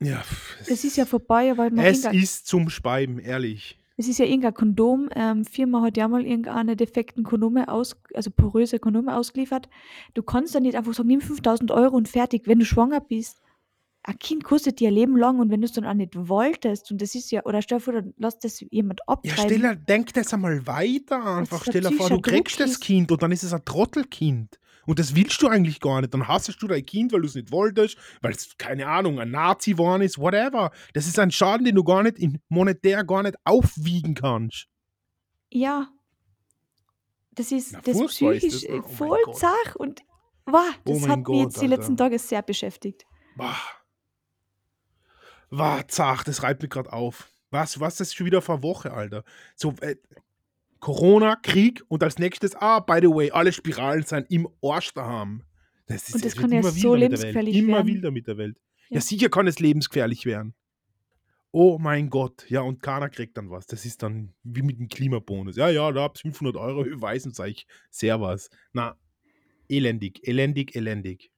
[0.00, 0.22] Ja,
[0.68, 3.78] Das ist ja vorbei, aber man es ist zum Speiben, ehrlich.
[3.96, 5.08] Es ist ja irgendein Kondom.
[5.14, 9.68] Ähm, Firma hat ja mal irgendeine defekten Kondome aus, also poröse Kondome ausgeliefert.
[10.14, 13.40] Du kannst da nicht einfach sagen, nimm 5000 Euro und fertig, wenn du schwanger bist.
[14.06, 16.90] Ein Kind kostet dir ein Leben lang und wenn du es dann auch nicht wolltest,
[16.92, 19.38] und das ist ja, oder stell dir vor, dann lass das jemand Ja, abtreiben.
[19.44, 21.62] stell dir, denk das einmal weiter einfach.
[21.62, 22.78] Stell dir vor, du kriegst das.
[22.80, 24.58] Kind und dann ist es ein Trottelkind.
[24.86, 26.12] Und das willst du eigentlich gar nicht.
[26.12, 29.30] Dann hassest du dein Kind, weil du es nicht wolltest, weil es, keine Ahnung, ein
[29.30, 30.70] Nazi geworden ist, whatever.
[30.92, 34.66] Das ist ein Schaden, den du gar nicht in monetär gar nicht aufwiegen kannst.
[35.50, 35.88] Ja.
[37.32, 38.72] Das ist Na, das furchtbar ist psychisch das, äh?
[38.80, 40.02] Oh mein voll zach und
[40.44, 41.96] wow, Oh das mein hat mich Gott, jetzt die letzten.
[41.96, 43.06] Tage sehr beschäftigt.
[43.36, 43.56] Bah.
[45.56, 47.30] Wah, zach, das reibt mich gerade auf.
[47.50, 49.24] Was, was ist schon wieder vor Woche, Alter?
[49.54, 49.96] So, äh,
[50.80, 55.42] Corona, Krieg und als nächstes, ah, by the way, alle Spiralen sind im Arsch daheim.
[55.86, 57.44] Das ist, Und das es kann ja immer so wilder mit der Welt.
[57.44, 57.86] lebensgefährlich Immer werden.
[57.86, 58.56] wilder mit der Welt.
[58.88, 58.96] Ja.
[58.96, 59.00] Ja.
[59.00, 60.54] sicher kann es lebensgefährlich werden.
[61.52, 62.44] Oh mein Gott.
[62.50, 63.66] Ja, und keiner kriegt dann was.
[63.66, 65.56] Das ist dann wie mit dem Klimabonus.
[65.56, 68.50] Ja, ja, da habt 500 Euro überweisen, sag ich, servus.
[68.72, 68.96] Na,
[69.68, 71.30] elendig, elendig, elendig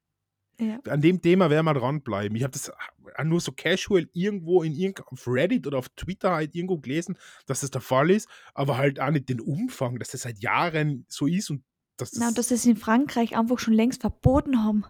[0.58, 0.80] Ja.
[0.88, 2.34] an dem Thema werden wir dranbleiben.
[2.36, 6.32] Ich habe das auch nur so casual irgendwo in irgend auf Reddit oder auf Twitter
[6.32, 10.08] halt irgendwo gelesen, dass das der Fall ist, aber halt auch nicht den Umfang, dass
[10.12, 11.62] das seit Jahren so ist und
[11.98, 14.84] dass das, Na, und dass es in Frankreich einfach schon längst verboten haben.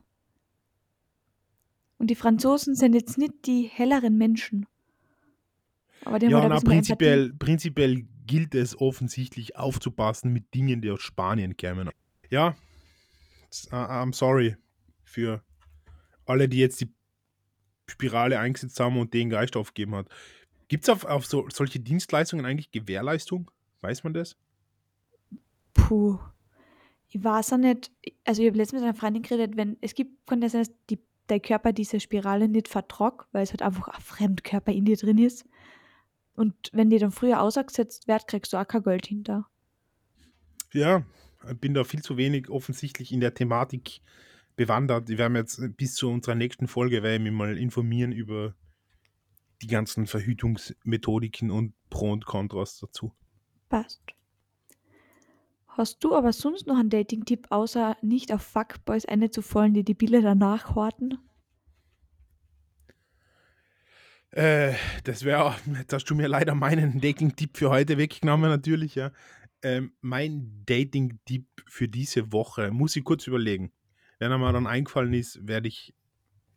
[1.99, 4.67] Und die Franzosen sind jetzt nicht die helleren Menschen.
[6.05, 10.91] Aber die haben ja, halt na, prinzipiell, prinzipiell gilt es offensichtlich aufzupassen mit Dingen, die
[10.91, 11.91] aus Spanien kämen.
[12.31, 12.55] Ja,
[13.51, 14.57] s- uh, I'm sorry
[15.05, 15.43] für
[16.27, 16.93] alle, die jetzt die
[17.89, 20.09] Spirale eingesetzt haben und den Geist aufgegeben hat.
[20.69, 23.51] Gibt es auf, auf so, solche Dienstleistungen eigentlich Gewährleistung?
[23.81, 24.37] Weiß man das?
[25.75, 26.19] Puh.
[27.09, 27.93] Ich weiß auch nicht.
[28.25, 30.73] Also, ich habe letztens mit einer Freundin geredet, wenn es gibt, kann ja sein, dass
[30.91, 34.97] die, der Körper diese Spirale nicht vertragt, weil es halt einfach ein Fremdkörper in dir
[34.97, 35.45] drin ist.
[36.35, 39.47] Und wenn die dann früher ausgesetzt wird, kriegst du auch kein Geld hinter.
[40.73, 41.07] Ja,
[41.49, 44.01] ich bin da viel zu wenig offensichtlich in der Thematik
[44.57, 45.09] bewandert.
[45.09, 48.55] Wir werden jetzt bis zu unserer nächsten Folge werde ich mich mal informieren über
[49.63, 53.13] die ganzen Verhütungsmethodiken und Pro und Kontras dazu.
[53.69, 54.03] Passt.
[55.69, 59.85] Hast du aber sonst noch einen Dating-Tipp, außer nicht auf Fuckboys eine zu fallen, die
[59.85, 61.19] die Bilder danach horten?
[64.31, 69.13] Äh, das wäre, jetzt hast du mir leider meinen Dating-Tipp für heute weggenommen, natürlich, ja.
[69.63, 73.73] ähm, mein Dating-Tipp für diese Woche, muss ich kurz überlegen.
[74.19, 75.95] Wenn er mir dann eingefallen ist, werde ich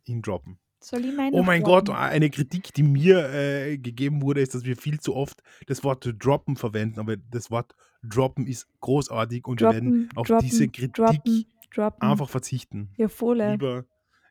[0.04, 0.58] ihn droppen.
[0.82, 2.00] Soll ich meinen Oh mein Gott, droppen?
[2.02, 6.08] eine Kritik, die mir äh, gegeben wurde, ist, dass wir viel zu oft das Wort
[6.18, 10.68] droppen verwenden, aber das Wort droppen ist großartig und wir werden Droppen, auf droppen, diese
[10.68, 11.44] Kritik droppen,
[11.74, 12.02] droppen.
[12.08, 12.88] einfach verzichten.
[12.96, 13.42] Ja, voll.
[13.42, 13.84] Lieber,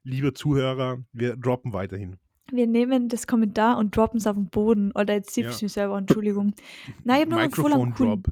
[0.03, 2.17] lieber Zuhörer, wir droppen weiterhin.
[2.51, 4.91] Wir nehmen das Kommentar und droppen es auf den Boden.
[4.93, 5.47] Oder jetzt Ja.
[5.51, 6.55] siehst du mir selber, Entschuldigung.
[7.03, 8.23] Nein, ich habe noch einen.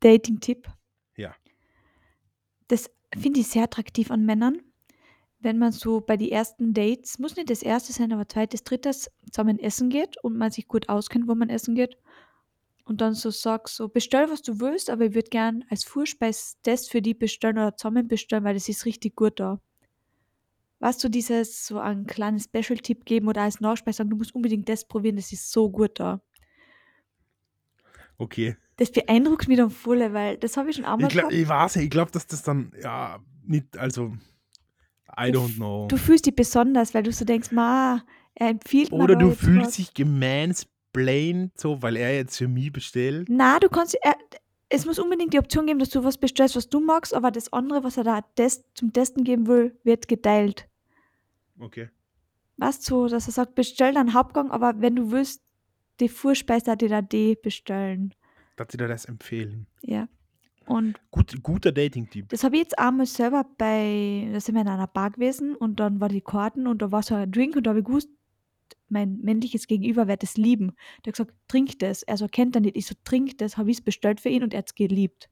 [0.00, 0.68] Dating-Tipp.
[1.16, 1.34] Ja.
[2.66, 4.60] Das finde ich sehr attraktiv an Männern.
[5.40, 9.10] Wenn man so bei den ersten Dates, muss nicht das erste sein, aber zweites, drittes,
[9.30, 11.96] zusammen essen geht und man sich gut auskennt, wo man essen geht.
[12.84, 16.56] Und dann so sagt, so bestell, was du willst, aber ich würde gern als Vorspeis
[16.62, 19.60] das für die bestellen oder zusammen bestellen, weil das ist richtig gut da.
[20.80, 24.68] Weißt du, dieses so ein kleines Special-Tipp geben oder als Nachspeis sagen, du musst unbedingt
[24.68, 26.20] das probieren, das ist so gut da.
[28.18, 28.56] Okay.
[28.78, 31.34] Das beeindruckt mich dann voll, weil das habe ich schon einmal Ich, glaub, gehabt.
[31.42, 34.14] ich weiß nicht, ich glaube, dass das dann, ja, nicht, also,
[35.16, 35.88] I don't know.
[35.88, 39.66] Du fühlst dich besonders, weil du so denkst, ma, er empfiehlt mir Oder du fühlst
[39.70, 39.76] was.
[39.76, 43.26] dich gemansplained, so, weil er jetzt für mich bestellt.
[43.28, 44.16] Na, du kannst, er,
[44.68, 47.52] es muss unbedingt die Option geben, dass du was bestellst, was du magst, aber das
[47.52, 50.68] andere, was er da test, zum Testen geben will, wird geteilt.
[51.58, 51.88] Okay.
[52.58, 55.42] Weißt du, dass er sagt, bestell einen Hauptgang, aber wenn du willst,
[56.00, 58.14] die Vorspeise, die da die bestellen.
[58.58, 59.66] Darf ich dir das empfehlen?
[59.82, 60.08] Ja.
[60.66, 62.28] Und Gut, guter Dating-Tipp.
[62.28, 65.80] das habe ich jetzt einmal selber bei, da sind wir in einer Bar gewesen und
[65.80, 68.10] dann war die Karten und da war so ein Drink und da habe ich gewusst,
[68.90, 70.72] mein männliches Gegenüber wird es lieben.
[71.04, 72.02] Der hat gesagt, trink das.
[72.02, 72.76] Er so, kennt er nicht.
[72.76, 75.30] Ich so, trink das, habe ich es bestellt für ihn und er hat es geliebt.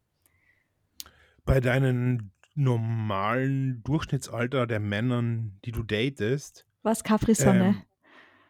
[1.44, 7.66] Bei deinen normalen Durchschnittsalter der Männern, die du datest, Was Capri-Sonne.
[7.68, 7.82] ähm,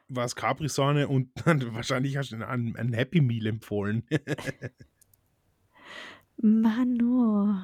[0.08, 4.04] war es Capri-Sonne und dann wahrscheinlich hast du ein, ein Happy Meal empfohlen.
[6.38, 7.54] Manu.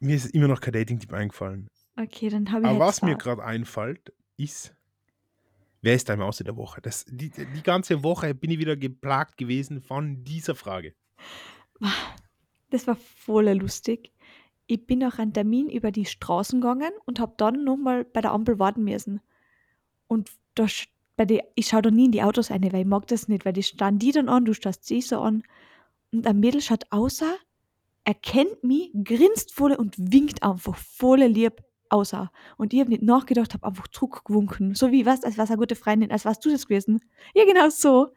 [0.00, 1.68] mir ist immer noch kein Dating-Tipp eingefallen.
[1.96, 3.22] Okay, dann habe ich Aber was mir was.
[3.22, 4.74] gerade einfällt, ist,
[5.82, 6.80] wer ist dein Maus der Woche?
[6.80, 10.94] Das, die, die ganze Woche bin ich wieder geplagt gewesen von dieser Frage.
[12.70, 14.12] Das war voll lustig.
[14.66, 18.32] Ich bin nach einem Termin über die Straßen gegangen und habe dann nochmal bei der
[18.32, 19.20] Ampel warten müssen.
[20.06, 20.66] Und da,
[21.16, 23.44] bei die, ich schaue da nie in die Autos rein, weil ich mag das nicht,
[23.44, 25.42] weil die starren die dann an, du starrst sie so an.
[26.12, 27.34] Und ein Mädel schaut außer,
[28.04, 32.30] erkennt mich, grinst voll und winkt einfach voll lieb außer.
[32.56, 34.74] Und ich habe nicht nachgedacht, habe einfach zurückgewunken.
[34.74, 37.00] So wie, was, als wär's eine gute Freundin, als warst du das gewesen.
[37.34, 38.08] Ja, genau so.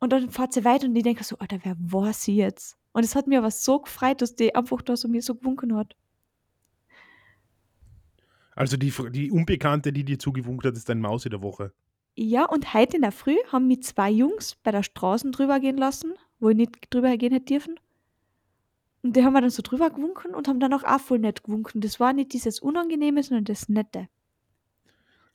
[0.00, 2.76] Und dann fährt sie weiter und ich denke so, Alter, wer war sie jetzt?
[2.92, 5.74] Und es hat mir aber so gefreut, dass die einfach da so mir so gewunken
[5.76, 5.96] hat.
[8.54, 11.72] Also die, die Unbekannte, die dir zugewunken hat, ist dein Maus der Woche.
[12.16, 15.76] Ja, und heute in der Früh haben mich zwei Jungs bei der Straße drüber gehen
[15.76, 17.80] lassen, wo ich nicht drüber gehen hätte dürfen.
[19.02, 21.42] Und die haben mir dann so drüber gewunken und haben dann auch, auch voll nett
[21.42, 21.80] gewunken.
[21.80, 24.08] Das war nicht dieses Unangenehme, sondern das Nette.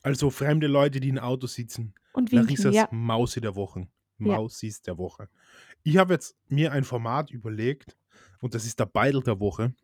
[0.02, 1.94] Also fremde Leute, die im Auto sitzen.
[2.12, 2.88] Und winken, Larissas ja.
[2.90, 3.86] Mausi der Woche.
[4.18, 4.36] Ja.
[4.36, 5.28] Mausis der Woche.
[5.82, 7.96] Ich habe jetzt mir ein Format überlegt
[8.40, 9.74] und das ist der Beidel der Woche.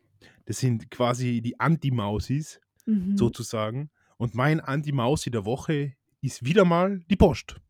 [0.45, 3.15] Das sind quasi die Anti-Mausis Mhm.
[3.17, 3.91] sozusagen.
[4.17, 7.61] Und mein Anti-Mausi der Woche ist wieder mal die Post.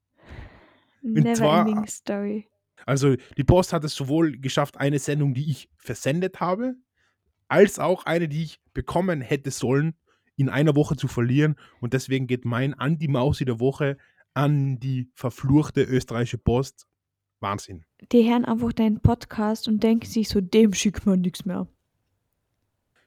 [1.02, 2.48] Never zwar- ending story.
[2.86, 6.76] Also die Post hat es sowohl geschafft, eine Sendung, die ich versendet habe,
[7.50, 9.96] als auch eine, die ich bekommen hätte sollen,
[10.38, 11.56] in einer Woche zu verlieren.
[11.82, 13.98] Und deswegen geht mein Anti-Mausi der Woche
[14.34, 16.88] an die verfluchte österreichische Post.
[17.40, 17.84] Wahnsinn.
[18.12, 21.68] Die hören einfach deinen Podcast und denken sich so, dem schickt man nichts mehr.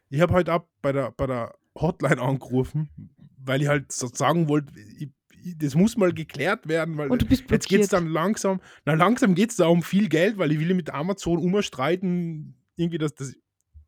[0.08, 2.90] Ich habe heute ab bei der, bei der Hotline angerufen,
[3.38, 5.10] weil ich halt sagen wollte, ich,
[5.56, 9.56] das muss mal geklärt werden, weil jetzt geht es dann langsam, na langsam geht es
[9.56, 13.34] da um viel Geld, weil ich will mit Amazon umstreiten, irgendwie das, das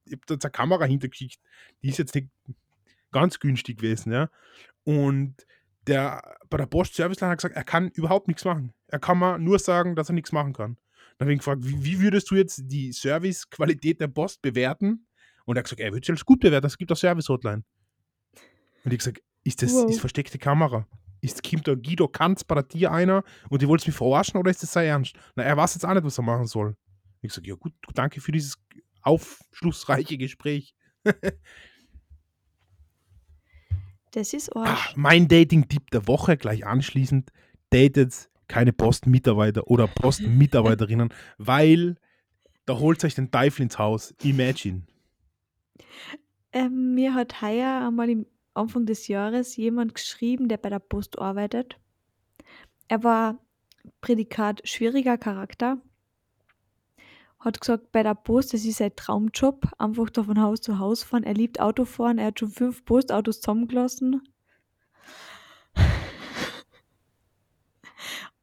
[0.05, 1.41] ich habe da jetzt eine Kamera hintergeschickt,
[1.83, 2.29] die ist jetzt nicht
[3.13, 4.31] ganz günstig gewesen, ja.
[4.85, 5.47] Und
[5.87, 8.73] der bei der Post Serviceline hat gesagt, er kann überhaupt nichts machen.
[8.89, 10.77] Er kann mir nur sagen, dass er nichts machen kann.
[11.19, 15.07] Dann habe ich gefragt, wie, wie würdest du jetzt die Servicequalität der Post bewerten?
[15.45, 17.65] Und er hat gesagt, er würde es gut bewerten, es gibt eine Service-Hotline.
[18.85, 19.91] Und ich gesagt, ist das Wow.
[19.91, 20.87] ist versteckte Kamera?
[21.21, 24.63] Ist, kommt da Guido Kanz bei dir einer und die wollt mich verarschen oder ist
[24.63, 25.15] das sein Ernst?
[25.37, 26.77] Na, er weiß jetzt auch nicht, was er machen soll.
[27.21, 28.57] Ich sage, ja gut, danke für dieses
[29.03, 30.75] aufschlussreiche Gespräch.
[34.13, 34.93] Das ist Ah, Arsch.
[34.97, 37.31] mein Dating-Tipp der Woche gleich anschließend,
[37.71, 41.97] datet keine Postmitarbeiter oder Postmitarbeiterinnen, weil
[42.67, 44.15] da holt euch den Teufel ins Haus.
[44.23, 44.83] Imagine.
[46.53, 51.19] Ähm, mir hat heuer einmal im Anfang des Jahres jemand geschrieben, der bei der Post
[51.19, 51.79] arbeitet.
[52.89, 53.39] Er war
[54.01, 55.81] Prädikat schwieriger Charakter.
[57.41, 61.03] hat gesagt, bei der Post, das ist sein Traumjob, einfach da von Haus zu Haus
[61.03, 61.25] fahren.
[61.25, 64.23] Er liebt Autofahren, er hat schon fünf Postautos zusammengelassen.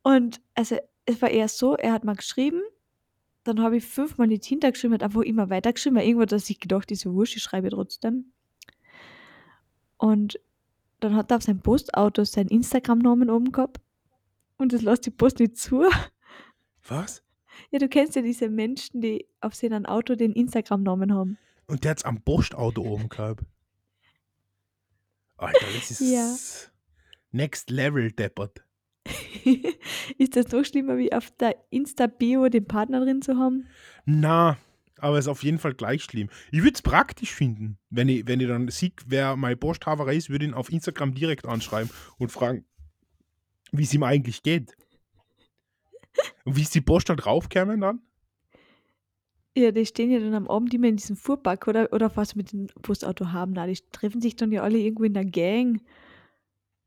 [0.03, 2.61] Und also es war eher so, er hat mal geschrieben,
[3.43, 6.59] dann habe ich fünfmal nicht hintergeschrieben, hat einfach immer weitergeschrieben, weil irgendwo hat er sich
[6.59, 8.33] gedacht, diese Wurscht, ich schreibe trotzdem.
[9.99, 10.39] Und
[11.01, 13.79] dann hat er auf seinem Postauto seinen Instagram-Namen oben gehabt
[14.57, 15.83] und das lässt die Post nicht zu.
[16.87, 17.23] Was?
[17.71, 21.37] Ja, du kennst ja diese Menschen, die auf seinem Auto den Instagram-Namen haben.
[21.67, 23.43] Und der hat's am Postauto oben gehabt.
[25.37, 26.35] Alter, das ist Ja.
[27.31, 28.63] Next Level deppert.
[30.17, 33.67] ist das so schlimmer, wie auf der Insta-Bio den Partner drin zu haben?
[34.05, 34.57] Na,
[35.01, 36.29] aber es ist auf jeden Fall gleich schlimm.
[36.51, 40.29] Ich würde es praktisch finden, wenn ich, wenn ich dann sehe, wer mein Posthaber ist,
[40.29, 42.65] würde ihn auf Instagram direkt anschreiben und fragen,
[43.71, 44.75] wie es ihm eigentlich geht.
[46.45, 48.01] Und wie ist die Post da draufgekommen dann?
[49.55, 52.51] Ja, die stehen ja dann am Abend immer in diesem Fuhrpark oder, oder was mit
[52.51, 53.53] dem Postauto haben.
[53.53, 55.81] Na, die treffen sich dann ja alle irgendwo in der Gang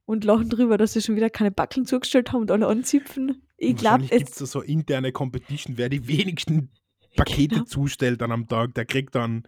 [0.04, 3.42] und lachen drüber, dass sie schon wieder keine Backeln zugestellt haben und alle anzipfen.
[3.56, 6.70] Ich glaube, gibt es da so interne Competition, wer die wenigsten
[7.16, 7.64] Pakete Genau.
[7.64, 9.46] zustellt dann am Tag, der kriegt dann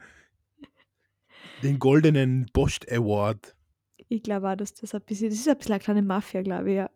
[1.63, 3.55] den goldenen Post Award.
[4.09, 6.71] ich glaube auch, dass das ein bisschen, das ist ein bisschen eine kleine Mafia, glaube
[6.71, 6.91] ich, ja.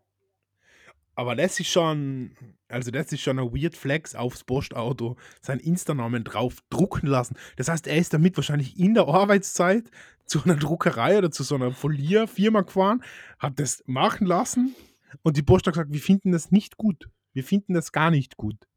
[1.15, 2.31] Aber das ist schon,
[2.69, 7.35] also das ist schon ein weird Flex aufs Postauto, seinen Insta-Namen drauf drucken lassen.
[7.57, 9.91] Das heißt, er ist damit wahrscheinlich in der Arbeitszeit
[10.27, 13.03] zu einer Druckerei oder zu so einer Folierfirma gefahren,
[13.41, 14.77] hat das machen lassen
[15.23, 17.09] und die Post hat gesagt, wir finden das nicht gut.
[17.33, 18.69] Wir finden das gar nicht gut.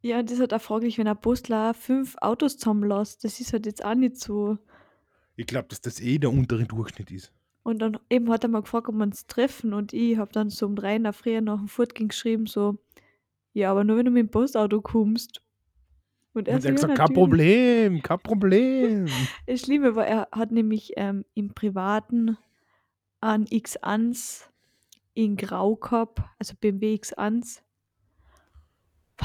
[0.00, 3.24] Ja, und das ist halt auch fraglich, wenn ein Postler fünf Autos zusammenlässt.
[3.24, 4.58] Das ist halt jetzt auch nicht so.
[5.36, 7.32] Ich glaube, dass das eh der untere Durchschnitt ist.
[7.62, 10.48] Und dann eben hat er mal gefragt, ob wir uns treffen und ich habe dann
[10.48, 12.78] so um drei in der Früh nach dem Fortgehen geschrieben, so,
[13.52, 15.42] ja, aber nur wenn du mit dem Postauto kommst.
[16.32, 17.12] Und er Und er hat gesagt, kein.
[17.12, 19.06] Problem, kein Problem.
[19.46, 22.38] Das Schlimme war, er hat nämlich ähm, im Privaten
[23.20, 24.44] einen X1
[25.14, 27.60] in Grau gehabt, also BMW X1.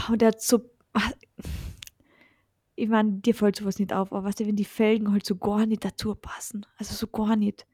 [0.09, 0.61] Und der hat so.
[2.75, 5.35] Ich meine, dir fällt sowas nicht auf, aber weißt du, wenn die Felgen halt so
[5.35, 6.65] gar nicht dazu passen.
[6.77, 7.67] Also so gar nicht.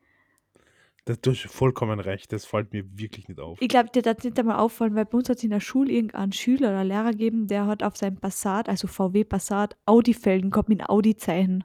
[1.06, 3.60] Das, du hast vollkommen recht, das fällt mir wirklich nicht auf.
[3.62, 5.92] Ich glaube, dir das nicht einmal auffallen, weil bei uns hat es in der Schule
[5.92, 10.70] irgendeinen Schüler oder Lehrer gegeben, der hat auf seinem Passat, also VW Passat, Audi-Felgen gehabt
[10.70, 11.64] mit Audi-Zeichen.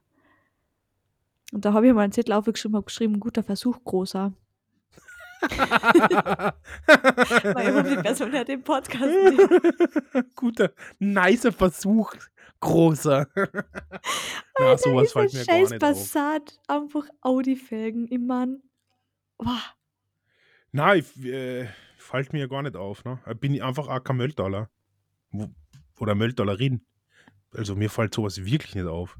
[1.53, 4.33] Und da habe ich mal einen Zettel aufgeschrieben, habe geschrieben, guter Versuch, großer.
[7.89, 9.41] Die Person hört den Podcast nicht.
[10.37, 12.15] Guter, nicer Versuch,
[12.61, 13.27] großer.
[14.59, 15.91] ja, sowas fällt mir gar scheiß nicht auf.
[15.91, 18.09] Passat, einfach Audi-Felgen.
[18.11, 18.63] Ich mein,
[19.39, 19.61] boah,
[20.73, 21.67] Nein, äh,
[21.99, 23.05] fällt mir gar nicht auf.
[23.05, 23.21] Ne?
[23.39, 24.69] Bin ich einfach auch kein Mölltaler.
[26.01, 26.85] Oder Mölltalerin.
[27.55, 29.17] Also mir fällt sowas wirklich nicht auf.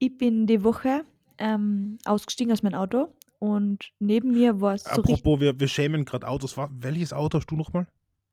[0.00, 1.04] ich bin die Woche
[1.38, 6.04] ähm, ausgestiegen aus meinem Auto und neben mir war so richtig Apropos, wir, wir schämen
[6.04, 6.56] gerade Autos.
[6.56, 7.88] Welches Auto hast du nochmal?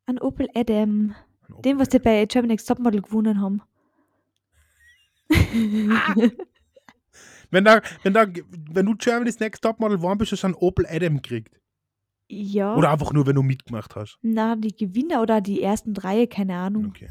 [0.05, 1.15] ein Opel Adam.
[1.49, 1.99] Ein Den, was Opel.
[1.99, 3.61] die bei German Next Topmodel gewonnen haben.
[7.49, 8.25] Wenn, da, wenn, da,
[8.71, 11.55] wenn du Germany's Next Topmodel warm bist, hast du einen Opel Adam gekriegt.
[12.29, 12.75] ja.
[12.75, 14.17] Oder einfach nur, wenn du mitgemacht hast.
[14.21, 16.87] Na, die Gewinner oder die ersten drei, keine Ahnung.
[16.87, 17.07] Okay.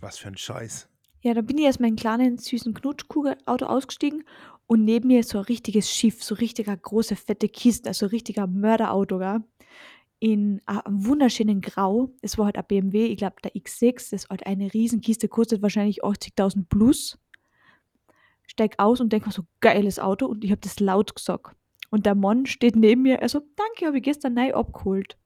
[0.00, 0.88] Was für ein Scheiß.
[1.20, 4.24] Ja, da bin ich aus meinem kleinen, süßen Knutschkugel-Auto ausgestiegen
[4.70, 9.18] und neben mir so ein richtiges Schiff, so richtiger große, fette Kiste, also richtiger Mörderauto,
[9.18, 9.40] gell?
[10.20, 12.14] In einem wunderschönen Grau.
[12.22, 15.60] Es war halt ein BMW, ich glaube der X6, das ist halt eine Riesenkiste, kostet
[15.60, 17.18] wahrscheinlich 80.000 plus.
[18.46, 21.56] Steig aus und denk mir so, geiles Auto und ich habe das laut gesagt.
[21.90, 25.18] Und der Mann steht neben mir, also danke, habe ich gestern neu abgeholt.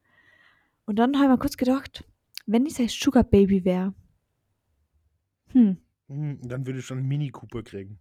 [0.87, 2.03] Und dann habe ich mir kurz gedacht,
[2.47, 3.93] wenn ich sein Sugar Baby wäre,
[5.49, 5.77] hm,
[6.09, 7.99] Hm, Dann würde ich schon einen Mini Cooper kriegen.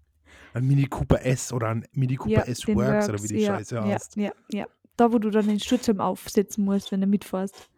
[0.54, 3.56] Ein Mini Cooper S oder ein Mini Cooper S den Works oder wie die ja,
[3.58, 4.16] Scheiße ja, heißt.
[4.18, 4.66] Ja, ja.
[4.96, 7.70] Da, wo du dann den Sturzhelm aufsetzen musst, wenn du mitfährst,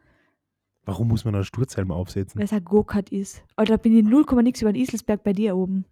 [0.86, 2.38] Warum muss man einen Sturzhelm aufsetzen?
[2.38, 3.44] weil es ein Go-Kart ist.
[3.56, 5.86] Alter, bin ich 0, nix über den Iselsberg bei dir oben.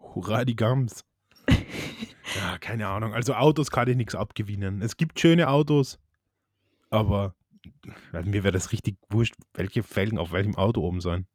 [0.00, 1.04] Hurra, die Gams.
[1.48, 3.14] ja, keine Ahnung.
[3.14, 4.82] Also Autos kann ich nichts abgewinnen.
[4.82, 6.00] Es gibt schöne Autos,
[6.90, 7.34] aber
[8.12, 11.26] mir wäre das richtig wurscht, welche Felgen auf welchem Auto oben sein.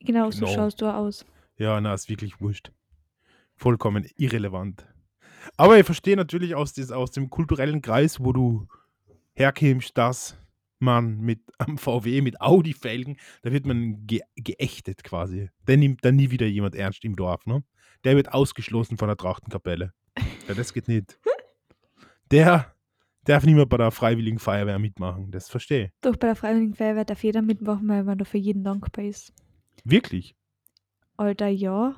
[0.00, 0.54] Genau, so Genau.
[0.54, 1.24] schaust du aus.
[1.56, 2.72] Ja, na, ist wirklich wurscht.
[3.62, 4.84] Vollkommen irrelevant.
[5.56, 8.66] Aber ich verstehe natürlich aus, des, aus dem kulturellen Kreis, wo du
[9.34, 10.36] herkämst, dass
[10.80, 15.48] man mit am VW, mit Audi-Felgen, da wird man ge geächtet quasi.
[15.68, 17.62] Der nimmt dann nie wieder jemand ernst im Dorf, ne?
[18.02, 19.92] Der wird ausgeschlossen von der Trachtenkapelle.
[20.48, 21.20] Ja, das geht nicht.
[22.32, 22.74] Der
[23.26, 25.30] darf nicht mehr bei der Freiwilligen Feuerwehr mitmachen.
[25.30, 25.90] Das verstehe ich.
[26.00, 29.32] Doch bei der Freiwilligen Feuerwehr darf jeder mitmachen, weil man da für jeden dankbar ist.
[29.84, 30.34] Wirklich.
[31.16, 31.94] Alter, ja.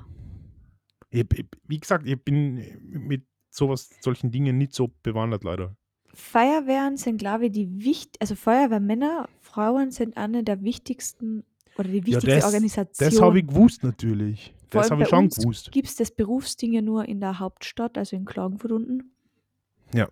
[1.15, 5.75] Ich, ich, wie gesagt, ich bin mit sowas, solchen Dingen nicht so bewandert, leider.
[6.13, 11.43] Feuerwehren sind, glaube ich, die wichtig, also Feuerwehrmänner, Frauen sind eine der wichtigsten
[11.77, 13.09] oder die wichtigste das, Organisation.
[13.09, 14.53] Das habe ich gewusst, natürlich.
[14.69, 15.71] Vor Das habe ich schon gewusst.
[15.71, 19.11] Gibt es das Berufsding ja nur in der Hauptstadt, also in Klagenfurt unten.
[19.93, 20.09] Ja.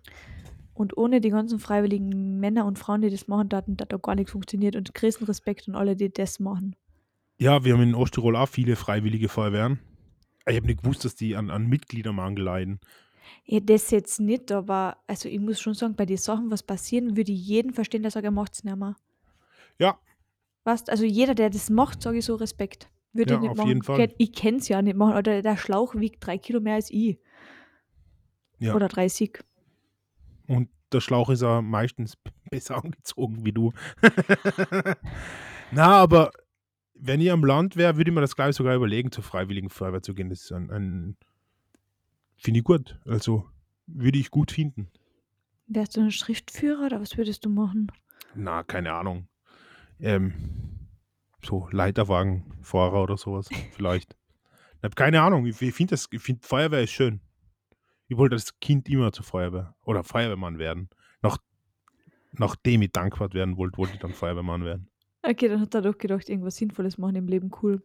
[0.74, 4.14] Und ohne die ganzen freiwilligen Männer und Frauen, die das machen, da hat da gar
[4.14, 4.76] nichts funktioniert.
[4.76, 6.76] Und größten Respekt an alle, die das machen.
[7.38, 9.78] Ja, wir haben in Osttirol auch viele freiwillige Feuerwehren.
[10.46, 12.80] Ich habe nicht gewusst, dass die an, an Mitgliedermangel leiden.
[13.46, 17.16] Ja, das jetzt nicht, aber also ich muss schon sagen, bei den Sachen, was passieren,
[17.16, 18.96] würde ich jeden verstehen, der sagt, er macht es nicht mehr.
[19.78, 19.98] Ja,
[20.64, 22.88] Weißt, also jeder, der das macht, sage ich so Respekt.
[23.12, 23.68] Würde Ja, ich nicht auf machen.
[23.68, 24.14] jeden Fall.
[24.18, 25.16] Ich kenne es ja nicht machen.
[25.16, 27.18] Oder der Schlauch wiegt drei Kilo mehr als ich.
[28.58, 28.74] Ja.
[28.74, 29.40] Oder 30.
[30.46, 32.14] und der Schlauch ist auch meistens
[32.50, 33.72] besser angezogen wie du.
[35.70, 36.30] Na, aber
[37.06, 39.68] wenn ich am Land wäre, würde ich mir das, glaube ich, sogar überlegen, zur Freiwilligen
[39.68, 40.30] Feuerwehr zu gehen.
[40.30, 41.16] Das ist ein, ein
[42.38, 42.98] finde ich gut.
[43.04, 43.46] Also
[43.86, 44.88] würde ich gut finden.
[45.66, 47.92] Wärst du ein Schriftführer oder was würdest du machen?
[48.34, 49.28] Na, keine Ahnung.
[50.00, 50.32] Ähm,
[51.42, 54.16] so Leiterwagenfahrer oder sowas vielleicht.
[54.78, 55.44] Ich habe keine Ahnung.
[55.44, 55.96] Ich, ich finde
[56.40, 57.20] Feuerwehr ist schön.
[58.08, 60.88] Ich wollte als Kind immer zur Feuerwehr oder Feuerwehrmann werden.
[61.20, 61.36] Nach,
[62.32, 64.88] nachdem ich dankbar werden wollte, wollte ich dann Feuerwehrmann werden.
[65.26, 67.82] Okay, dann hat er doch gedacht, irgendwas Sinnvolles machen im Leben, cool.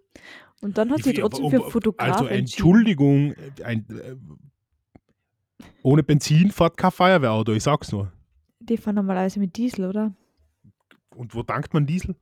[0.59, 2.25] Und dann hat sie trotzdem für Fotograf Also.
[2.25, 3.33] Entschuldigung,
[3.63, 4.17] ein, äh,
[5.81, 8.11] ohne Benzin fährt kein Feuerwehrauto, ich sag's nur.
[8.59, 10.13] Die fahren normalerweise mit Diesel, oder?
[11.15, 12.17] Und wo tankt man Diesel?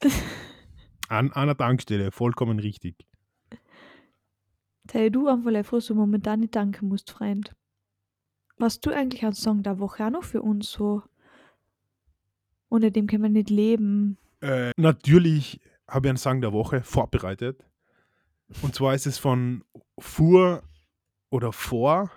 [1.08, 3.06] An einer Tankstelle, vollkommen richtig.
[4.90, 7.54] Sei du einfach froh, so momentan nicht danken musst, Freund.
[8.56, 11.02] Was du eigentlich einen Song der Woche auch noch für uns so?
[12.70, 14.16] Ohne dem können wir nicht leben.
[14.40, 17.64] Äh, natürlich habe ich einen Song der Woche vorbereitet.
[18.62, 19.64] Und zwar ist es von
[19.98, 20.62] Fur
[21.30, 22.10] oder Vor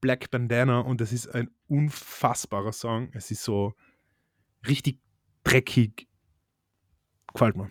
[0.00, 3.08] Black Bandana und das ist ein unfassbarer Song.
[3.12, 3.72] Es ist so
[4.68, 5.00] richtig
[5.44, 6.08] dreckig.
[7.32, 7.70] Gefällt mir.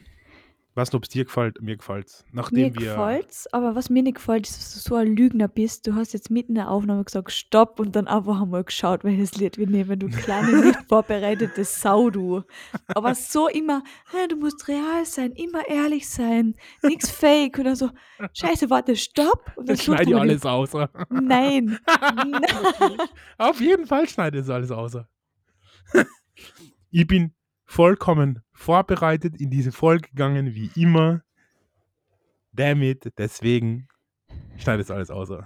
[0.76, 2.90] Weiß nicht, ob es dir gefällt, mir gefällt Nachdem mir wir.
[2.96, 5.86] gefällt's, aber was mir nicht gefällt, ist, dass du so ein Lügner bist.
[5.86, 9.36] Du hast jetzt mitten in der Aufnahme gesagt, stopp und dann einfach einmal geschaut, welches
[9.36, 10.00] Lied wir nehmen.
[10.00, 12.42] Du kleine, nicht vorbereitete Sau, du.
[12.88, 17.92] Aber so immer, "Hä, du musst real sein, immer ehrlich sein, nichts fake oder so.
[18.34, 19.52] Scheiße, warte, stopp.
[19.56, 20.74] Und dann Das schneide ich alles aus.
[21.10, 21.78] Nein.
[21.88, 22.98] Nein.
[23.38, 24.98] Auf jeden Fall schneide ich es alles aus.
[26.90, 27.34] ich bin
[27.66, 31.24] vollkommen vorbereitet in diese Folge gegangen, wie immer.
[32.54, 33.88] Damit, deswegen
[34.58, 35.30] schneide es alles aus.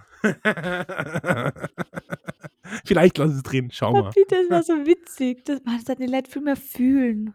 [2.86, 4.12] Vielleicht lass es drin, schau Oh, mal.
[4.28, 5.46] das war so witzig.
[5.46, 7.34] Das, hat die Leute viel mehr fühlen.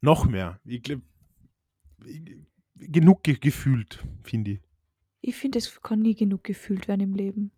[0.00, 0.58] Noch mehr.
[0.64, 1.00] Ich glaub,
[2.74, 4.60] genug ge gefühlt, finde ich.
[5.20, 7.52] Ich finde, es kann nie genug gefühlt werden im Leben.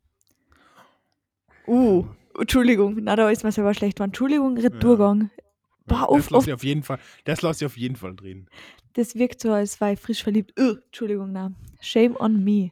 [1.67, 2.05] Uh,
[2.39, 3.99] Entschuldigung, na, da ist mir selber schlecht.
[4.01, 4.05] War.
[4.05, 5.31] Entschuldigung, Retourgang.
[5.87, 8.15] Boah, das oft, lasse oft, ich auf jeden Fall, das lasse ich auf jeden Fall
[8.17, 8.49] drin.
[8.95, 10.59] das wirkt so, als war ich frisch verliebt.
[10.59, 11.53] Uh, Entschuldigung, na.
[11.81, 12.71] Shame on me.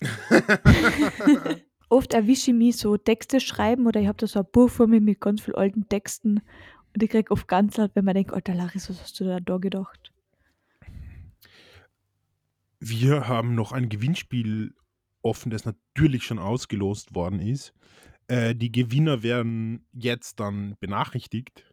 [1.90, 4.86] Oft erwische ich mich so Texte schreiben oder ich habe da so ein Buch vor
[4.86, 6.42] mir mit ganz vielen alten Texten
[6.94, 9.40] und ich kriege oft ganz laut, wenn man denkt, Alter Laris, was hast du da,
[9.40, 10.12] da gedacht?
[12.80, 14.74] Wir haben noch ein Gewinnspiel
[15.22, 17.72] offen, das natürlich schon ausgelost worden ist.
[18.28, 21.64] Äh, die Gewinner werden jetzt dann benachrichtigt.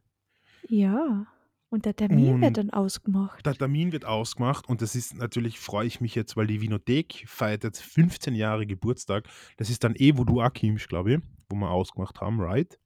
[0.68, 1.28] Ja.
[1.70, 3.46] Und der Termin wird Und- dann ausgemacht.
[3.46, 7.26] Der Termin wird ausgemacht und das ist natürlich, freue ich mich jetzt, weil die Winothek
[7.28, 9.28] feiert jetzt 15 Jahre Geburtstag.
[9.58, 12.80] Das ist dann eh, wo du auch kommst, glaube ich, wo wir ausgemacht haben, right?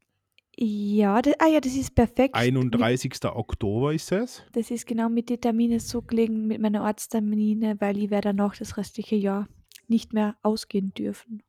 [0.57, 2.35] Ja, das, ah ja, das ist perfekt.
[2.35, 3.13] Mit, 31.
[3.25, 4.43] Oktober ist es.
[4.53, 8.57] das ist genau mit den Terminen so gelegen, mit meinen Arzttermine, weil ich werde danach
[8.57, 9.47] das restliche Jahr
[9.87, 11.43] nicht mehr ausgehen dürfen.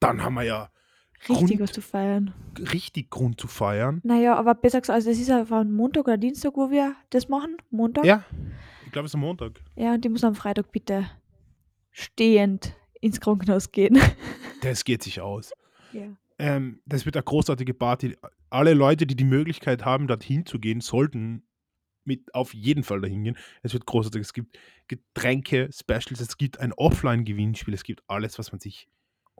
[0.00, 0.70] Dann haben wir ja
[1.20, 2.34] Richtig Grund, was zu feiern.
[2.72, 4.00] richtig Grund zu feiern.
[4.04, 7.28] Naja, aber besser gesagt, also es ist einfach ein Montag oder Dienstag, wo wir das
[7.28, 7.56] machen.
[7.70, 8.04] Montag.
[8.04, 8.24] Ja,
[8.86, 9.60] ich glaube, es ist am Montag.
[9.76, 11.10] Ja, und ich muss am Freitag bitte
[11.90, 13.98] stehend ins Krankenhaus gehen.
[14.60, 15.52] Das geht sich aus.
[15.92, 16.16] Ja.
[16.40, 18.16] Ähm, das wird eine großartige Party.
[18.50, 21.44] Alle Leute, die die Möglichkeit haben, dorthin zu gehen, sollten
[22.04, 23.36] mit auf jeden Fall dahin gehen.
[23.62, 24.20] Es wird großartig.
[24.20, 24.58] Es gibt
[24.88, 28.88] Getränke, Specials, es gibt ein Offline-Gewinnspiel, es gibt alles, was man sich.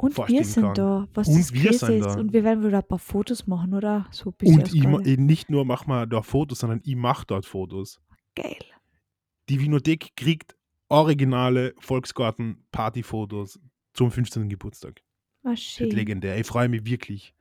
[0.02, 0.74] Und wir sind kann.
[0.74, 2.04] da, was Und das wir sind ist.
[2.06, 2.18] da.
[2.20, 4.06] Und wir werden wohl ein paar Fotos machen, oder?
[4.10, 5.16] So Und ich, Galle.
[5.18, 8.00] nicht nur machen wir da Fotos, sondern ich mache dort Fotos.
[8.34, 8.56] Geil.
[9.48, 10.56] Die Winothek kriegt
[10.88, 13.60] originale Volksgarten-Partyfotos
[13.94, 14.48] zum 15.
[14.48, 15.02] Geburtstag.
[15.42, 15.90] War Das schön.
[15.90, 16.38] legendär.
[16.38, 17.34] Ich freue mich wirklich.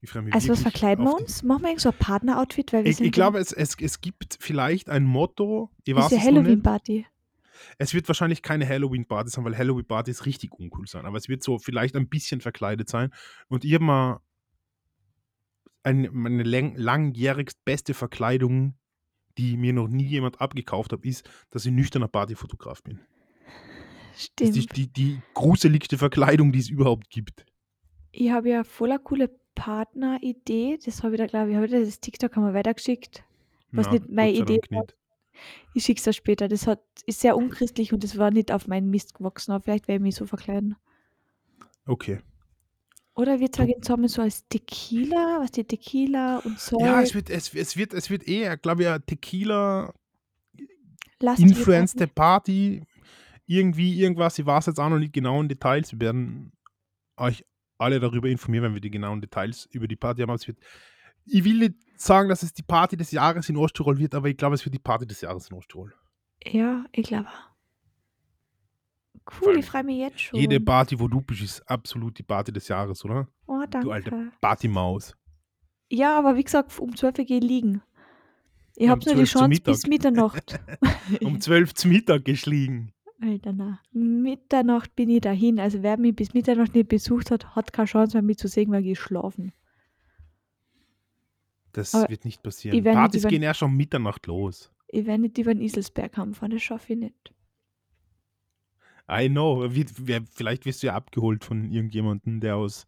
[0.00, 1.42] Ich freue mich Also was verkleiden wir uns?
[1.42, 2.72] Machen wir irgend so ein Partner-Outfit?
[2.72, 6.20] Weil wir Ich, sind ich glaube, es, es, es gibt vielleicht ein Motto, ich diese.
[6.20, 7.06] Halloween-Party.
[7.78, 11.06] Es wird wahrscheinlich keine Halloween-Party sein, weil Halloween-Partys richtig uncool sein.
[11.06, 13.10] Aber es wird so vielleicht ein bisschen verkleidet sein.
[13.48, 14.20] Und ich habe mal
[15.82, 18.74] ein, meine lang, langjährigst beste Verkleidung,
[19.38, 23.00] die mir noch nie jemand abgekauft hat, ist, dass ich nüchterner Partyfotograf bin.
[24.12, 24.56] Das Stimmt.
[24.56, 27.46] ist die, die, die gruseligste Verkleidung, die es überhaupt gibt.
[28.10, 30.78] Ich habe ja voller coole Partner-Idee.
[30.84, 33.22] Das habe ich da, glaube ich, dir das TikTok haben wir weitergeschickt.
[33.70, 34.96] Was Ja, nicht meine Idee nicht.
[35.74, 36.48] Ich schicke es dir später.
[36.48, 39.52] Das hat, ist sehr unchristlich und das war nicht auf meinen Mist gewachsen.
[39.52, 40.76] Aber vielleicht werde ich mich so verkleiden.
[41.86, 42.20] Okay.
[43.14, 46.78] Oder wir gehen zusammen so als Tequila, was die Tequila und so.
[46.78, 49.92] Ja, es wird, es, es wird, es wird eher, glaube ich, ein Tequila
[51.18, 52.80] lastige Influence der Party.
[52.80, 52.86] Party.
[53.46, 54.38] Irgendwie, irgendwas.
[54.38, 55.90] Ich weiß jetzt auch noch nicht genau in Details.
[55.92, 56.52] Wir werden
[57.16, 57.44] euch
[57.78, 60.30] alle darüber informieren, wenn wir die genauen Details über die Party haben.
[60.30, 60.58] Aber es wird,
[61.24, 64.36] ich will nicht sagen, dass es die Party des Jahres in Osttirol wird, aber ich
[64.36, 65.94] glaube, es wird die Party des Jahres in Osttirol.
[66.46, 67.28] Ja, ich glaube.
[69.42, 70.38] Cool, ich freue mich jetzt schon.
[70.40, 73.28] Jede Party, wo du bist, ist absolut die Party des Jahres, oder?
[73.46, 74.32] oh, Du alte danke.
[74.40, 75.14] Partymaus.
[75.90, 77.82] Ja, aber wie gesagt, um 12 Uhr gehe ich liegen.
[78.76, 79.88] Ich Ja, habe um nur die 12 zu Chance bis Mittag.
[80.14, 80.60] Mitternacht.
[81.22, 82.92] Um 12 zum Mittag geschlagen.
[83.20, 83.80] Alter, na.
[83.92, 85.58] Mitternacht bin ich dahin.
[85.58, 88.70] Also wer mich bis Mitternacht nicht besucht hat, hat keine Chance mehr mich zu sehen,
[88.70, 89.52] weil ich schlafen.
[91.72, 92.76] Das Aber wird nicht ich passieren.
[92.76, 94.72] nicht Partys gehen erst um Mitternacht los.
[94.88, 97.34] Ich werde nicht über den Iselsberg haben fahren, das schaffe ich nicht.
[99.10, 99.74] I know.
[99.74, 102.86] Wie, wer, vielleicht wirst du ja abgeholt von irgendjemandem, der aus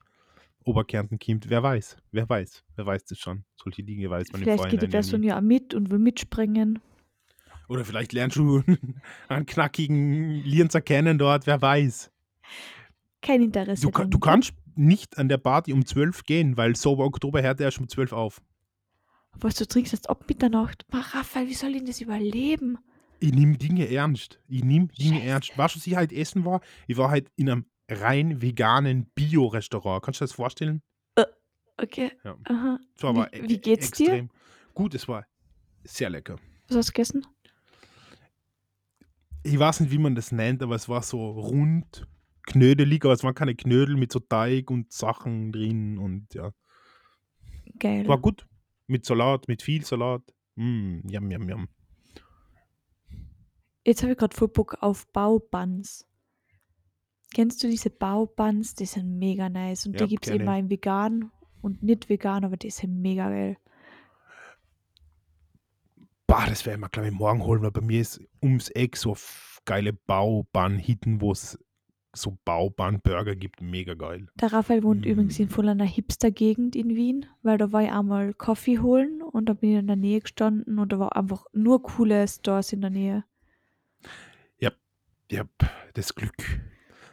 [0.65, 1.49] Oberkärnten kommt.
[1.49, 1.97] Wer weiß.
[2.13, 2.65] Wer weiß.
[2.77, 3.45] Wer weiß das schon.
[3.57, 5.99] Solche Dinge weiß man im Vielleicht geht die ja Person ja auch mit und will
[5.99, 6.81] mitspringen.
[7.69, 8.63] Oder vielleicht lernst du
[9.29, 11.47] einen knackigen Lienzer kennen dort.
[11.47, 12.11] Wer weiß.
[13.23, 13.91] Kein Interesse.
[13.91, 17.79] Du, du kannst nicht an der Party um 12 gehen, weil Sober Oktober hört erst
[17.79, 18.43] um 12 auf.
[19.39, 20.85] Was du trinkst jetzt ab Mitternacht.
[20.93, 22.79] Ma, Raphael, wie soll ich denn das überleben?
[23.21, 24.41] Ich nehme Dinge ernst.
[24.49, 25.27] Ich nehme Dinge Scheiße.
[25.27, 25.59] ernst.
[25.59, 26.61] Weißt du, was ich halt essen war?
[26.87, 30.03] Ich war halt in einem rein veganen Bio-Restaurant.
[30.03, 30.83] Kannst du dir das vorstellen?
[31.77, 32.13] Okay.
[32.25, 32.37] Ja.
[32.45, 32.79] Aha.
[33.03, 34.09] Aber Wie- wie geht's dir?
[34.09, 34.31] extrem
[34.75, 35.27] Gut, es war
[35.85, 36.37] sehr lecker.
[36.69, 37.27] Was hast du gegessen?
[39.43, 42.07] Ich weiß nicht, wie man das nennt, aber es war so rund,
[42.43, 46.53] knödelig, aber es waren keine Knödel mit so Teig und Sachen drin und ja.
[47.79, 48.07] Geil.
[48.07, 48.47] War gut.
[48.91, 50.23] Mit Salat, mit viel Salat.
[50.57, 51.69] Mm, yum, yum, yum.
[53.85, 56.09] Jetzt habe ich gerade voll Bock auf Baubuns.
[57.33, 58.75] Kennst du diese Baubuns?
[58.75, 59.87] Die sind mega nice.
[59.87, 61.31] Und Ja, die gibt es auch in vegan
[61.63, 63.59] und nicht vegan, aber die sind mega geil.
[66.27, 69.17] Bah, das werden wir, glaube ich, morgen holen, weil bei mir ist ums Eck so
[69.67, 71.57] geile Baubahn-Hitten, wo es
[72.13, 73.61] so Baubahn-Burger gibt.
[73.63, 74.27] Mega geil.
[74.41, 75.09] Der Raphael wohnt Mm.
[75.09, 79.49] übrigens in voll einer Hipster-Gegend in Wien, weil da war ich einmal Kaffee holen und
[79.49, 82.81] da bin ich in der Nähe gestanden und da war einfach nur coole Stores in
[82.81, 83.25] der Nähe.
[85.33, 85.49] Ich habe
[85.95, 86.35] das Glück,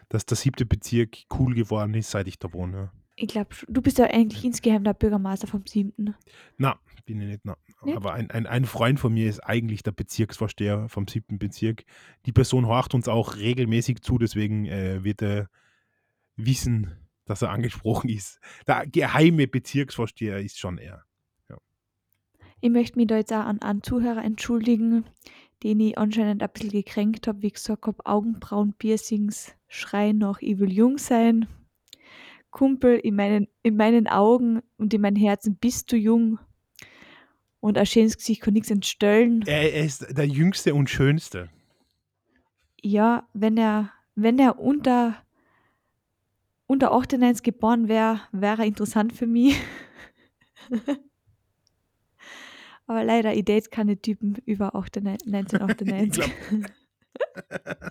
[0.10, 2.92] dass der siebte Bezirk cool geworden ist, seit ich da wohne.
[3.16, 6.16] Ich glaube, du bist ja eigentlich insgeheim der Bürgermeister vom siebten.
[6.58, 7.42] Na, bin ich nicht.
[7.44, 7.56] Na.
[7.84, 7.96] Nicht?
[7.96, 11.84] Aber ein, ein, ein Freund von mir ist eigentlich der Bezirksvorsteher vom siebten Bezirk.
[12.26, 15.50] Die Person horcht uns auch regelmäßig zu, deswegen äh, wird er
[16.36, 18.40] wissen, dass er angesprochen ist.
[18.68, 21.08] Der geheime Bezirksvorsteher ist schon er.
[22.60, 25.06] Ich möchte mich da jetzt auch an einen Zuhörer entschuldigen,
[25.64, 30.42] den ich anscheinend ein bisschen gekränkt habe, wie ich gesagt habe, Augenbrauen, Piercings, schreien nach,
[30.42, 31.48] ich will jung sein.
[32.50, 36.40] Kumpel, in meinen, in meinen Augen und in meinem Herzen bist du jung.
[37.60, 39.44] Und ein schönes Gesicht kann nichts entstellen.
[39.46, 41.50] Er, er ist der jüngste und schönste.
[42.82, 45.16] Ja, wenn er, wenn er unter,
[46.68, 49.60] unter 98 geboren wäre, wäre er interessant für mich.
[52.88, 56.34] Aber leider, ich date keine Typen über 98 1998.
[57.50, 57.90] Da, äh,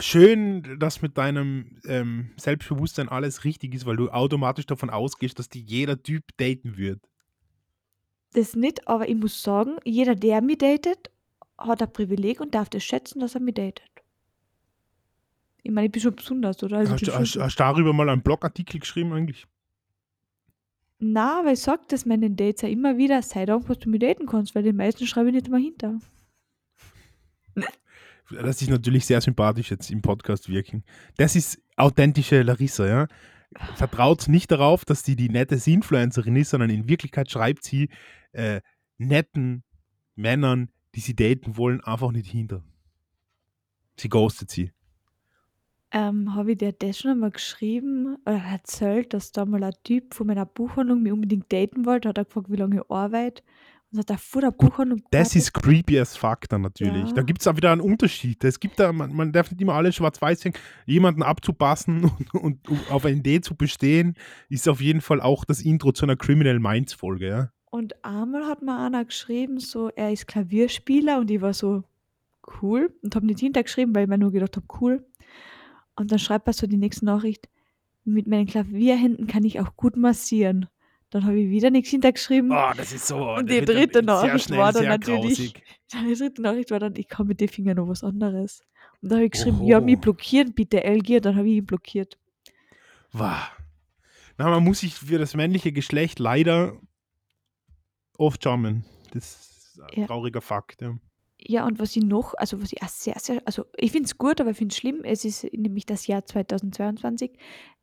[0.00, 5.48] schön, dass mit deinem ähm, Selbstbewusstsein alles richtig ist, weil du automatisch davon ausgehst, dass
[5.48, 7.00] dich jeder Typ daten wird.
[8.34, 11.10] das nicht, aber ich muss sagen, jeder, der mich datet,
[11.58, 13.84] hat ein Privileg und darf das schätzen, dass er mich datet.
[15.62, 16.78] Ich meine, ich bin schon besonders, oder?
[16.78, 19.46] Also hast, du- hast, hast du darüber mal einen Blogartikel geschrieben eigentlich?
[21.04, 24.00] na, weil ich sage das meinen Dates ja immer wieder, sei dankbar, dass du mich
[24.00, 25.98] daten kannst, weil die meisten schreibe ich nicht mal hinter.
[28.30, 30.84] Das ist natürlich sehr sympathisch jetzt im Podcast wirken.
[31.16, 33.06] Das ist authentische Larissa, ja.
[33.74, 37.90] Vertraut nicht darauf, dass die die nette Influencerin ist, sondern in Wirklichkeit schreibt sie
[38.32, 38.60] äh,
[38.96, 39.62] netten
[40.14, 42.64] Männern, die sie daten wollen, einfach nicht hinter.
[43.96, 44.72] Sie ghostet sie.
[45.94, 50.14] Ähm, habe ich dir das schon einmal geschrieben oder erzählt, dass da mal ein Typ
[50.14, 52.08] von meiner Buchhandlung mich unbedingt daten wollte?
[52.08, 53.42] Hat er gefragt, wie lange ich arbeite.
[53.92, 57.10] Und hat er vor der Buchhandlung Das ist creepy as fuck dann natürlich.
[57.10, 57.22] Da Ja.
[57.22, 58.42] gibt es auch wieder einen Unterschied.
[58.42, 60.54] Es gibt da, man, man darf nicht immer alles schwarz-weiß sehen.
[60.86, 64.14] Jemanden abzupassen und, und, um auf eine Idee zu bestehen,
[64.48, 67.28] ist auf jeden Fall auch das Intro zu einer Criminal Minds Folge.
[67.28, 67.52] Ja?
[67.70, 71.84] Und einmal hat mir einer geschrieben, so, er ist Klavierspieler und ich war so,
[72.62, 72.94] cool.
[73.02, 75.06] Und habe nicht hintergeschrieben, weil ich mir nur gedacht habe, cool.
[75.96, 77.48] Und dann schreibt er so die nächste Nachricht,
[78.04, 80.66] mit meinen Klavierhänden kann ich auch gut massieren.
[81.12, 82.50] Dann habe ich wieder nichts hintergeschrieben.
[82.50, 83.34] Oh, das ist so.
[83.34, 85.52] Und die dritte Nachricht schnell war dann natürlich,
[85.92, 88.62] die dritte Nachricht war dann, ich kann mit den Fingern noch was anderes.
[89.02, 90.00] Und da habe ich geschrieben, ja, mich Oho.
[90.00, 91.16] blockieren bitte, LG.
[91.16, 92.16] Und dann habe ich ihn blockiert.
[93.12, 93.50] Wow.
[94.38, 96.78] Na, man muss sich für das männliche Geschlecht leider
[98.16, 98.86] oft schämen.
[99.12, 99.24] Das
[99.74, 100.06] ist ein Ja.
[100.06, 100.80] trauriger Fakt.
[100.80, 100.96] Ja.
[101.46, 104.18] Ja, und was ich noch, also was ich auch sehr, sehr, also ich finde es
[104.18, 107.32] gut, aber ich finde es schlimm, es ist nämlich das Jahr 2022.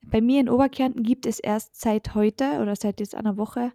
[0.01, 3.73] Bei mir in Oberkärnten gibt es erst seit heute oder seit jetzt einer Woche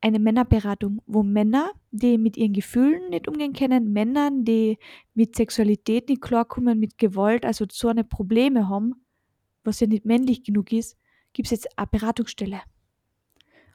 [0.00, 4.78] eine Männerberatung, wo Männer, die mit ihren Gefühlen nicht umgehen können, Männern, die
[5.14, 9.04] mit Sexualität nicht klarkommen, mit Gewalt, also so eine Probleme haben,
[9.64, 10.96] was ja nicht männlich genug ist,
[11.32, 12.62] gibt es jetzt eine Beratungsstelle.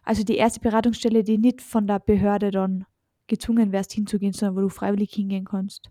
[0.03, 2.85] Also die erste Beratungsstelle, die nicht von der Behörde dann
[3.27, 5.89] gezwungen wärst hinzugehen, sondern wo du freiwillig hingehen kannst.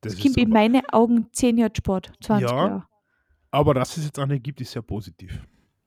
[0.00, 2.56] Das Das ist kommt in aber, meine Augen 10 Jahre Sport, 20 Ja.
[2.56, 2.86] Jahre.
[3.50, 5.40] aber dass es jetzt eine gibt, ist sehr positiv.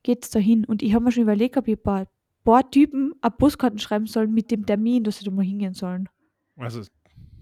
[0.03, 0.65] Geht's dahin?
[0.65, 2.07] Und ich habe mir schon überlegt, ob ich ein paar,
[2.43, 6.09] paar Typen eine Postkarten schreiben soll mit dem Termin, dass sie da mal hingehen sollen.
[6.57, 6.81] Also,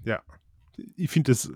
[0.03, 0.22] ja.
[0.95, 1.51] Ich finde das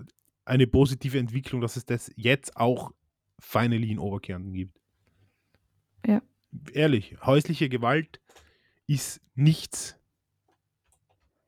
[0.46, 2.92] eine positive Entwicklung, dass es das jetzt auch
[3.38, 4.78] finally in Oberkärnten gibt.
[6.06, 6.22] Ja.
[6.72, 8.20] Ehrlich, häusliche Gewalt
[8.86, 9.96] ist nichts,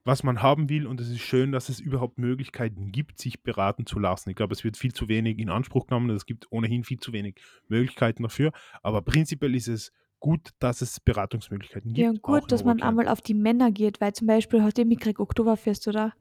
[0.07, 3.87] was man haben will und es ist schön, dass es überhaupt Möglichkeiten gibt, sich beraten
[3.87, 4.31] zu lassen.
[4.31, 7.13] Ich glaube, es wird viel zu wenig in Anspruch genommen, es gibt ohnehin viel zu
[7.13, 7.35] wenig
[7.69, 8.53] Möglichkeiten dafür,
[8.83, 11.99] aber prinzipiell ist es gut, dass es Beratungsmöglichkeiten gibt.
[11.99, 14.87] Ja, und gut, dass man einmal auf die Männer geht, weil zum Beispiel hat ihr
[14.87, 16.13] mitgekriegt Oktoberfest, oder?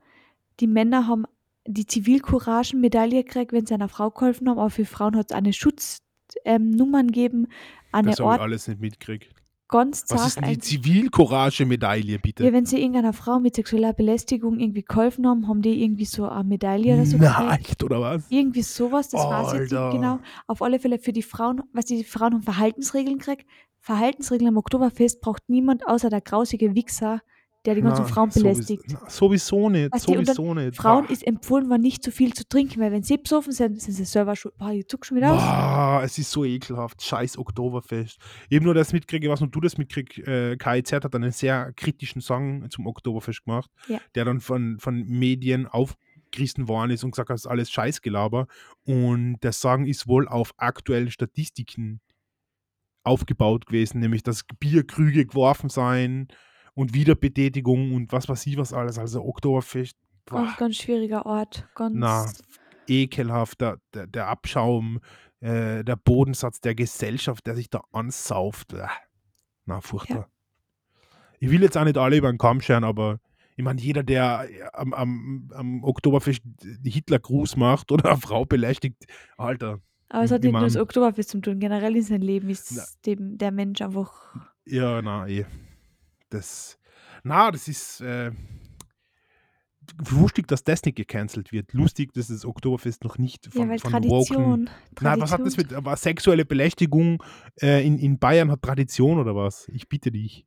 [0.60, 1.26] Die Männer haben
[1.68, 5.54] die Zivilcouragen-Medaille gekriegt, wenn sie einer Frau geholfen haben, aber für Frauen hat es eine
[5.54, 6.02] Schutznummern
[6.46, 7.48] ähm, gegeben,
[7.92, 9.35] eine Das habe ich alles nicht mitgekriegt.
[9.68, 12.43] Ganz Was ist denn die Zivilcourage-Medaille, bitte?
[12.43, 16.28] Ja, wenn sie irgendeiner Frau mit sexueller Belästigung irgendwie geholfen haben, haben die irgendwie so
[16.28, 18.26] eine Medaille oder so Na, echt, oder was?
[18.30, 20.20] Irgendwie sowas, das weiß ich jetzt nicht genau.
[20.47, 23.45] Auf alle Fälle für die Frauen, was die Frauen haben Verhaltensregeln gekriegt.
[23.80, 27.22] Verhaltensregeln am Oktoberfest braucht niemand außer der grausige Wichser,
[27.66, 28.84] der die ganzen Na, Frauen belästigt.
[29.07, 30.76] Sowieso nicht, Weißt dann sowieso nicht.
[30.78, 31.11] Frauen Boah.
[31.11, 34.05] ist empfohlen worden, nicht zu viel zu trinken, weil wenn sie besoffen sind, sind sie
[34.05, 34.57] selber schuld.
[34.57, 35.41] Boah, ich zuck schon wieder aus.
[35.41, 37.01] Boah, es ist so ekelhaft.
[37.01, 38.18] Scheiß Oktoberfest.
[38.49, 40.20] Eben nur das mitkriege, was nur du das mitkriegst.
[40.20, 43.99] Äh, KIZ hat einen sehr kritischen Song zum Oktoberfest gemacht, Ja.
[44.16, 48.47] der dann von, von Medien aufgerissen worden ist und gesagt hat, das ist alles Scheißgelaber.
[48.86, 52.01] Und der Song ist wohl auf aktuellen Statistiken
[53.03, 56.28] aufgebaut gewesen, nämlich dass Bierkrüge geworfen seien
[56.76, 59.00] und Wiederbetätigung und was weiß ich was alles.
[59.00, 59.98] Also Oktoberfest.
[60.28, 61.68] Ganz, ganz schwieriger Ort.
[61.76, 61.96] Ganz.
[61.96, 62.32] Na,
[62.88, 65.00] ekelhaft, der, der, der Abschaum,
[65.40, 68.74] äh, der Bodensatz der Gesellschaft, der sich da ansauft.
[68.74, 68.88] Äh.
[69.66, 70.30] Na, furchtbar.
[71.40, 73.20] Ich will jetzt auch nicht alle über den Kamm scheren, aber
[73.56, 76.42] ich meine, jeder, der am, am, am Oktoberfest
[76.84, 79.06] Hitlergruß macht oder eine Frau belästigt,
[79.38, 81.60] Alter, Aber es hat nicht nur das Oktoberfest zu tun.
[81.60, 82.52] Generell in seinem Leben Na.
[82.52, 84.36] ist dem, der Mensch einfach.
[84.66, 85.46] ja, na, eh.
[86.30, 86.78] Das,
[87.24, 88.32] na, das ist äh,
[90.12, 91.74] lustig, dass das nicht gecancelt wird.
[91.74, 94.70] Lustig, dass das Oktoberfest noch nicht von, ja, weil von Woken Tradition.
[95.02, 95.68] Na, was hat das Tradition.
[95.68, 97.24] mit aber sexuelle Belästigung
[97.62, 99.68] äh, in, in Bayern hat Tradition oder was?
[99.70, 100.46] Ich bitte dich.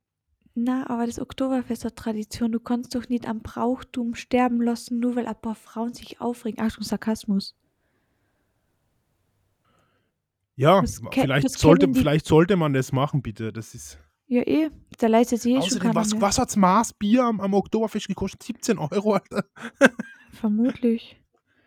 [0.55, 2.51] Na, aber das Oktoberfest hat Tradition.
[2.51, 6.63] Du kannst doch nicht am Brauchtum sterben lassen, nur weil ein paar Frauen sich aufregen.
[6.63, 7.55] Achtung, Sarkasmus.
[10.55, 13.53] Ja, Das vielleicht, sollte, vielleicht sollte man das machen, bitte.
[13.53, 13.97] Das ist.
[14.29, 14.69] Ja, eh.
[14.99, 18.07] Da leistet sich eh schon Außerdem, keiner was, was hat's Maß Bier am, am Oktoberfest
[18.07, 18.43] gekostet?
[18.43, 19.43] 17 Euro, Alter.
[20.31, 21.19] Vermutlich.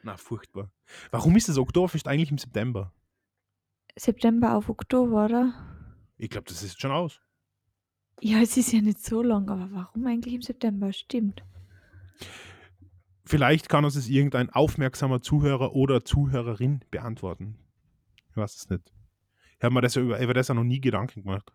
[0.05, 0.71] Na, furchtbar.
[1.11, 2.93] Warum ist das Oktoberfest eigentlich im September?
[3.99, 5.53] September auf Oktober, oder?
[6.19, 7.21] Ich glaube, das ist schon aus.
[8.21, 10.93] Ja, es ist ja nicht so lang, aber warum eigentlich im September?
[10.93, 11.43] Stimmt.
[13.25, 17.59] Vielleicht kann uns es irgendein aufmerksamer Zuhörer oder Zuhörerin beantworten.
[18.31, 18.93] Ich weiß es nicht.
[19.59, 21.53] Ich habe mir das ja über, über das ja noch nie Gedanken gemacht.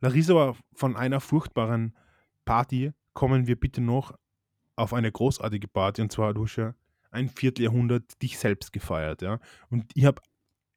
[0.00, 1.96] Larissa war von einer furchtbaren
[2.44, 4.12] Party, kommen wir bitte noch
[4.76, 6.02] auf eine großartige Party.
[6.02, 6.74] Und zwar, du hast ja
[7.10, 9.22] ein Vierteljahrhundert dich selbst gefeiert.
[9.22, 9.40] Ja?
[9.70, 10.22] Und ich habe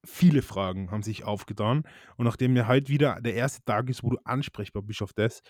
[0.04, 1.84] viele Fragen haben sich aufgetan.
[2.18, 5.42] Und nachdem ja heute wieder der erste Tag ist, wo du ansprechbar bist auf das,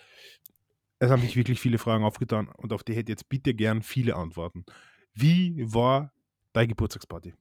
[1.00, 4.16] es haben sich wirklich viele Fragen aufgetan und auf die hätte jetzt bitte gern viele
[4.16, 4.66] Antworten.
[5.14, 6.14] Wie war
[6.54, 7.34] deine Geburtstagsparty?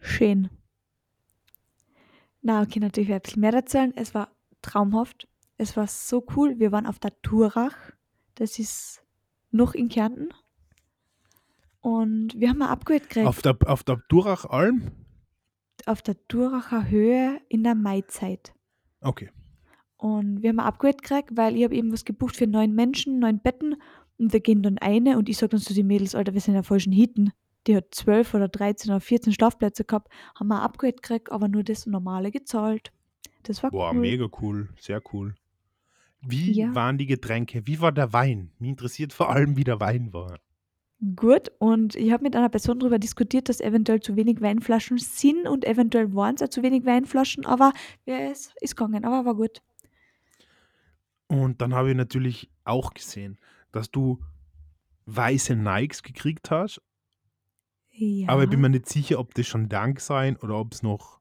[0.00, 0.48] Schön.
[2.40, 3.92] Na, okay, natürlich werde ich mehr erzählen.
[3.96, 4.30] Es war
[4.62, 5.28] traumhaft.
[5.58, 6.58] Es war so cool.
[6.58, 7.74] Wir waren auf der Turach.
[8.34, 9.02] Das ist
[9.50, 10.28] noch in Kärnten.
[11.80, 14.90] Und wir haben ein Upgrade gekriegt Auf der, auf der Durachalm?
[15.84, 18.52] auf der Duracher Höhe in der Maizeit.
[19.00, 19.30] Okay.
[19.96, 23.20] Und wir haben ein Upgrade gekriegt, weil ich habe eben was gebucht für neun Menschen,
[23.20, 23.76] neun Betten.
[24.18, 26.54] Und wir gehen dann eine und ich sage dann zu den Mädels, Alter, wir sind
[26.54, 27.32] ja falschen Hitten.
[27.66, 31.48] Die hat zwölf oder 13 oder 14 Schlafplätze gehabt, haben wir ein Upgrade gekriegt, aber
[31.48, 32.92] nur das normale gezahlt.
[33.44, 34.00] Das war Boah, cool.
[34.00, 34.68] mega cool.
[34.80, 35.34] Sehr cool.
[36.20, 36.74] Wie Ja.
[36.74, 37.66] waren die Getränke?
[37.66, 38.50] Wie war der Wein?
[38.58, 40.38] Mich interessiert vor allem, wie der Wein war.
[41.14, 45.46] Gut, und ich habe mit einer Person darüber diskutiert, dass eventuell zu wenig Weinflaschen sind
[45.46, 47.72] und eventuell waren es auch zu wenig Weinflaschen, aber
[48.06, 49.60] es ist gegangen, aber war gut.
[51.28, 53.38] Und dann habe ich natürlich auch gesehen,
[53.72, 54.22] dass du
[55.06, 56.80] weiße Nikes gekriegt hast,
[57.92, 60.82] Ja, aber ich bin mir nicht sicher, ob das schon Dank sein oder ob es
[60.82, 61.20] noch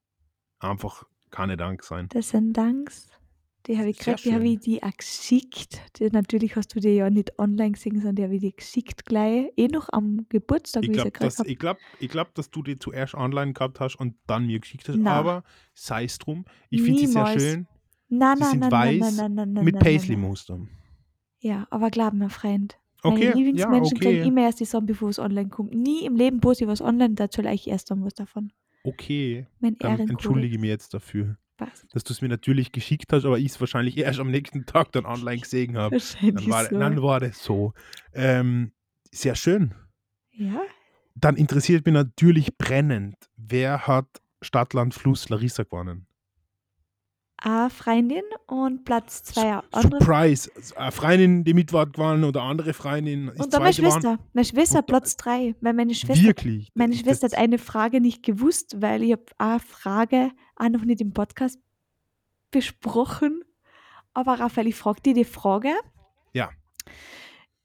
[0.59, 2.07] einfach keine Dank sein.
[2.09, 3.09] das sind Danks.
[3.67, 5.81] Die habe ich gekriegt, die habe ich die auch geschickt.
[5.97, 9.05] Die, natürlich hast du die ja nicht online gesehen, sondern die habe ich die geschickt
[9.05, 9.51] gleich.
[9.57, 12.61] Eh noch am Geburtstag, Ich wie ich sie glaube, ich glaub, ich glaub, dass du
[12.61, 14.97] die zuerst online gehabt hast und dann mir geschickt hast.
[14.97, 15.13] Na.
[15.13, 15.43] Aber
[15.73, 16.45] sei es drum.
[16.69, 17.67] Ich finde sie sehr schön.
[18.07, 19.79] Nein, Sie nein, sind nein, weiß nein, nein, nein, nein, mit nein, nein, nein.
[19.79, 20.59] Paisley-Muster.
[21.39, 22.77] Ja, aber glaub mir, Freund.
[23.03, 24.27] Meine Okay, ja, Lieblingsmenschen kriegen okay.
[24.27, 25.73] immer erst die Sachen, bevor es online kommt.
[25.73, 28.51] Nie im Leben, wo sie was online, da soll ich erst dann was davon.
[28.83, 31.85] Okay, Mein dann entschuldige ich mich jetzt dafür, Passt.
[31.93, 34.91] dass du es mir natürlich geschickt hast, aber ich es wahrscheinlich erst am nächsten Tag
[34.91, 35.97] dann online gesehen habe.
[36.21, 36.79] Dann war, so.
[36.79, 37.73] dann war das so.
[38.13, 38.73] Ähm,
[39.11, 39.73] sehr schön.
[40.31, 40.61] Ja,
[41.15, 44.07] Dann interessiert mich natürlich brennend, wer hat
[44.41, 46.04] Stadtland Fluss Larissa gewonnen?
[47.45, 49.99] Eine Freundin und Platz zwei andere.
[50.03, 50.49] Surprise!
[50.75, 53.91] Eine Freundin, die mit war gewonnen oder andere Freundin Und dann meine zweite waren.
[54.01, 54.19] Schwester.
[54.33, 55.55] Meine Schwester Und- Platz drei.
[55.61, 56.71] Weil meine Schwester, Wirklich?
[56.73, 61.01] meine Schwester hat eine Frage nicht gewusst, weil ich habe eine Frage auch noch nicht
[61.01, 61.59] im Podcast
[62.51, 63.43] besprochen.
[64.13, 65.69] Aber Raphael, ich frage dir die Frage.
[66.33, 66.49] Ja.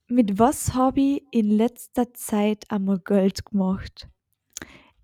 [0.09, 4.09] Mit was habe ich in letzter Zeit einmal Geld gemacht?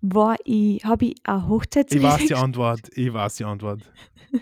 [0.01, 2.81] War ich, habe ich eine Ich Hochzeitsrede weiß die Antwort.
[2.95, 3.81] Ich weiß die Antwort.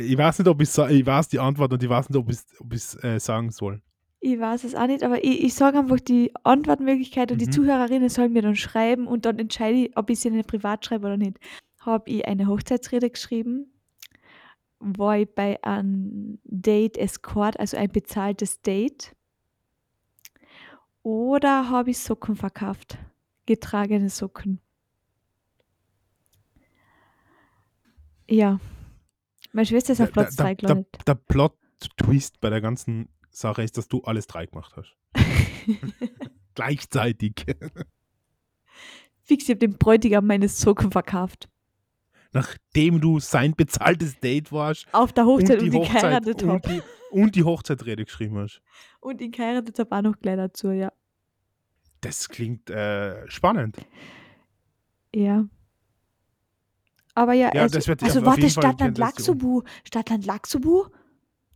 [0.00, 2.38] ich weiß nicht, ob ich ich weiß die Antwort und ich weiß nicht, ob ich
[2.72, 3.82] es äh, sagen soll.
[4.20, 7.52] Ich weiß es auch nicht, aber ich, ich sage einfach die Antwortmöglichkeit und die Mhm.
[7.52, 11.06] Zuhörerinnen sollen mir dann schreiben und dann entscheide ich, ob ich sie ihnen privat schreibe
[11.06, 11.38] oder nicht.
[11.80, 13.72] Habe ich eine Hochzeitsrede geschrieben?
[14.80, 19.14] War ich bei einem Date Escort, also ein bezahltes Date?
[21.02, 22.98] Oder habe ich Socken verkauft?
[23.46, 24.60] Getragene Socken.
[28.28, 28.60] Ja.
[29.58, 30.86] Meine Schwester ist auf Platz 3 der, gelandet.
[31.04, 34.96] der Plot-Twist bei der ganzen Sache ist, dass du alles drei gemacht hast.
[36.54, 37.44] Gleichzeitig.
[39.24, 41.48] Fix, ich habe dem Bräutigam meine Socken verkauft.
[42.32, 46.42] Nachdem du sein bezahltes Date warst Auf der Hochzeit und, und die ich Hochzeit geheiratet
[46.44, 48.62] und die, und die Hochzeitrede geschrieben hast.
[49.00, 50.92] Und ich geheiratet habe auch noch gleich dazu, ja.
[52.00, 53.76] Das klingt äh, spannend.
[55.12, 55.48] Ja.
[57.18, 58.96] Aber ja, Ja, also, das wird also warte, Stadtland.
[58.96, 59.62] Laxubu.
[59.84, 60.84] Stadtland Laxubu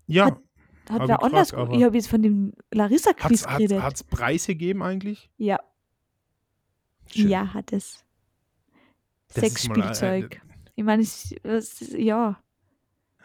[0.08, 0.40] Ja, Hat-
[0.90, 1.50] hat wer anders.
[1.50, 3.80] gefragt, Ich habe jetzt von dem Larissa-Quiz hat geredet.
[3.94, 5.30] es Preise gegeben eigentlich?
[5.36, 5.60] Ja,
[7.06, 7.28] Schön.
[7.28, 8.04] ja, hat es.
[9.34, 10.42] Mal, äh, Sexspielzeug.
[10.74, 11.34] ich meine, es-
[11.96, 12.40] ja.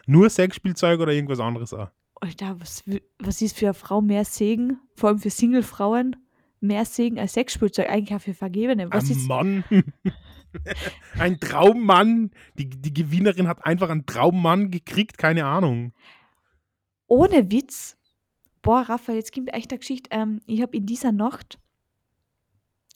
[0.06, 1.88] Nur Sexspielzeug oder irgendwas anderes auch?
[2.20, 2.84] Alter, was,
[3.18, 4.78] was ist für eine Frau mehr Segen?
[4.94, 6.14] Vor allem für Single-Frauen
[6.60, 7.88] mehr Segen als Sexspielzeug.
[7.90, 8.90] Eigentlich auch für Vergebene.
[8.92, 9.64] Was Ein ist, Mann.
[11.18, 12.30] ein Traummann.
[12.58, 15.92] Die, die Gewinnerin hat einfach einen Traummann gekriegt, keine Ahnung.
[17.06, 17.96] ohne Witz,
[18.62, 20.10] boah, Raphael, jetzt kommt echt eine Geschichte.
[20.12, 21.58] Ähm, ich habe in dieser Nacht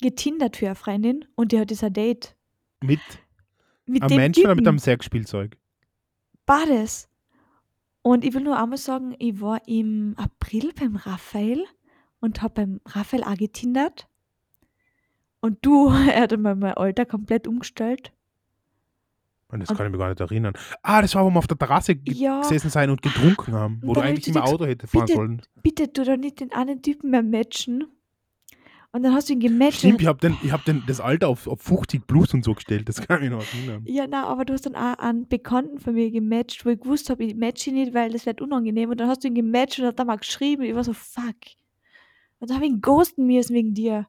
[0.01, 2.37] getindert für eine Freundin und die hat dieser Date
[2.83, 3.01] Mit
[3.87, 4.61] mit einem dem Menschen oder Typen.
[4.65, 5.57] mit einem Sexspielzeug?
[6.47, 7.09] Bades.
[8.03, 11.65] Und ich will nur einmal sagen, ich war im April beim Raphael
[12.21, 14.09] und habe beim Raphael auch getindert.
[15.43, 18.13] Und du, er hat einmal mein Alter komplett umgestellt.
[19.49, 20.55] Und das Und- kann ich mir gar nicht erinnern.
[20.83, 22.41] Ah, das war, wo wir auf der Terrasse Ja.
[22.41, 25.43] gesessen sein und getrunken haben, wo du eigentlich ich immer Auto hätte fahren bitte- sollen.
[25.63, 27.85] Bitte tu doch nicht den einen Typen mehr matchen.
[28.95, 29.79] Und dann hast du ihn gematcht.
[29.79, 32.55] Stimmt, ich habe den, ich hab den, das Alter auf, auf 50 plus und so
[32.55, 33.83] gestellt, das kann ich noch erinnern.
[33.87, 37.09] Ja, na, aber du hast dann auch einen Bekannten von mir gematcht, wo ich gewusst
[37.11, 38.91] habe, ich matche ihn nicht, weil das wird unangenehm.
[38.91, 40.63] Und dann hast du ihn gematcht und hat dann mal geschrieben.
[40.63, 41.37] Ich war so, fuck.
[42.39, 44.07] Und dann habe ich ihn ghosten müssen wegen dir.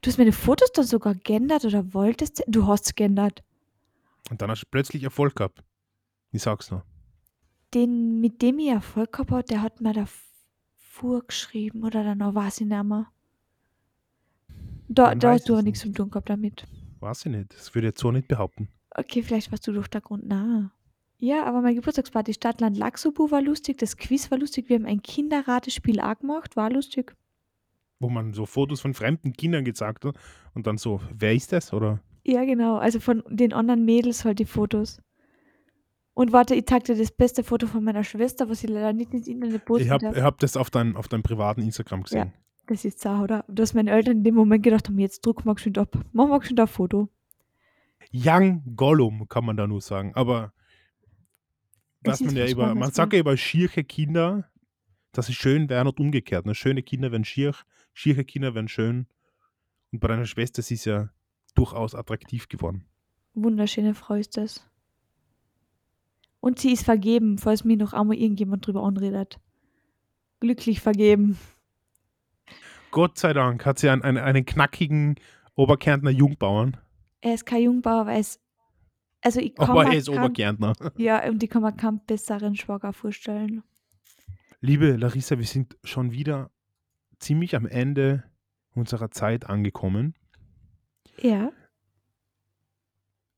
[0.00, 2.42] Du hast meine Fotos dann sogar geändert oder wolltest.
[2.46, 3.42] Du hast es geändert.
[4.30, 5.62] Und dann hast du plötzlich Erfolg gehabt.
[6.32, 6.82] Ich sag's noch.
[7.74, 12.62] Den, mit dem ich Erfolg gehabt habe, der hat mir davor geschrieben oder danach weiß
[12.62, 13.06] ich nicht mehr.
[14.88, 15.96] Da, da hast du auch nichts nicht.
[15.96, 16.66] zu tun gehabt damit.
[17.00, 17.54] Weiß ich nicht.
[17.54, 18.68] Das würde ich jetzt so nicht behaupten.
[18.90, 20.72] Okay, vielleicht warst du durch der Grund nah.
[21.18, 25.02] Ja, aber meine Geburtstagsparty Stadtland Laxobu war lustig, das Quiz war lustig, wir haben ein
[25.02, 27.14] Kinderratespiel auch gemacht, war lustig.
[28.00, 30.16] Wo man so Fotos von fremden Kindern gezeigt hat
[30.54, 31.72] und dann so, wer ist das?
[31.72, 32.00] Oder?
[32.24, 35.00] Ja, genau, also von den anderen Mädels halt die Fotos.
[36.14, 39.28] Und warte, ich dir das beste Foto von meiner Schwester, was ich leider nicht ins
[39.28, 42.32] Internet posten Ich habe hab das auf, dein, auf deinem privaten Instagram gesehen.
[42.66, 43.44] Das ist sau, oder?
[43.48, 45.96] Dass meine Eltern in dem Moment gedacht haben, jetzt druck mal geschwind ab.
[46.12, 47.08] Mach mal geschwind ein Foto.
[48.12, 50.12] Young Gollum, kann man da nur sagen.
[50.14, 50.52] Aber
[52.02, 54.48] was man ja über, man sagt ja über schierche Kinder,
[55.12, 56.46] dass sie schön wären und umgekehrt.
[56.46, 56.54] Ne?
[56.54, 57.54] Schöne Kinder werden schier,
[57.92, 59.06] schierche Kinder werden schön.
[59.92, 61.10] Und bei deiner Schwester sie ist ja
[61.54, 62.84] durchaus attraktiv geworden.
[63.34, 64.66] Wunderschöne Frau ist das.
[66.40, 69.38] Und sie ist vergeben, falls mir noch einmal irgendjemand drüber anredet.
[70.40, 71.38] Glücklich vergeben.
[72.90, 75.16] Gott sei Dank hat sie einen, einen, einen knackigen
[75.54, 76.76] Oberkärntner Jungbauern.
[77.20, 78.40] Er ist kein Jungbauer, weil es.
[79.20, 80.72] Also ich kann Aber er ist keinen- Oberkärntner.
[80.96, 83.62] Ja, und ich kann mir keinen besseren Schwager vorstellen.
[84.62, 86.50] Liebe Larissa, wir sind schon wieder
[87.20, 88.24] ziemlich am Ende
[88.74, 90.14] unserer Zeit angekommen.
[91.18, 91.52] Ja.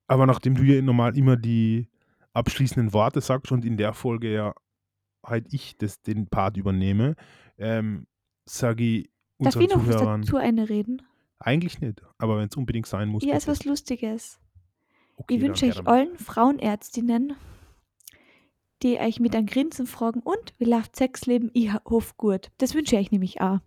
[0.06, 1.88] Aber nachdem du ja normal immer die
[2.34, 4.54] abschließenden Worte sagst und in der Folge ja
[5.24, 7.14] halt ich das, den Part übernehme,
[7.58, 8.06] ähm,
[8.44, 11.02] sage ich Darf unseren ich noch Zuhörern dazu eine reden?
[11.38, 12.02] eigentlich nicht.
[12.18, 14.38] Aber wenn es unbedingt sein muss, Ja, ist was Lustiges.
[15.16, 17.34] okay, ich wünsche euch allen Frauenärztinnen,
[18.82, 21.50] die euch mit einem Grinsen fragen, und wie läuft Sexleben?
[21.54, 22.50] Ich hoffe gut.
[22.58, 23.58] Das wünsche ich euch nämlich auch.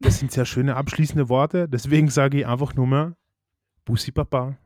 [0.00, 1.68] Das sind sehr schöne abschließende Worte.
[1.68, 3.16] Deswegen sage ich einfach nur mehr
[3.84, 4.56] Bussi Papa.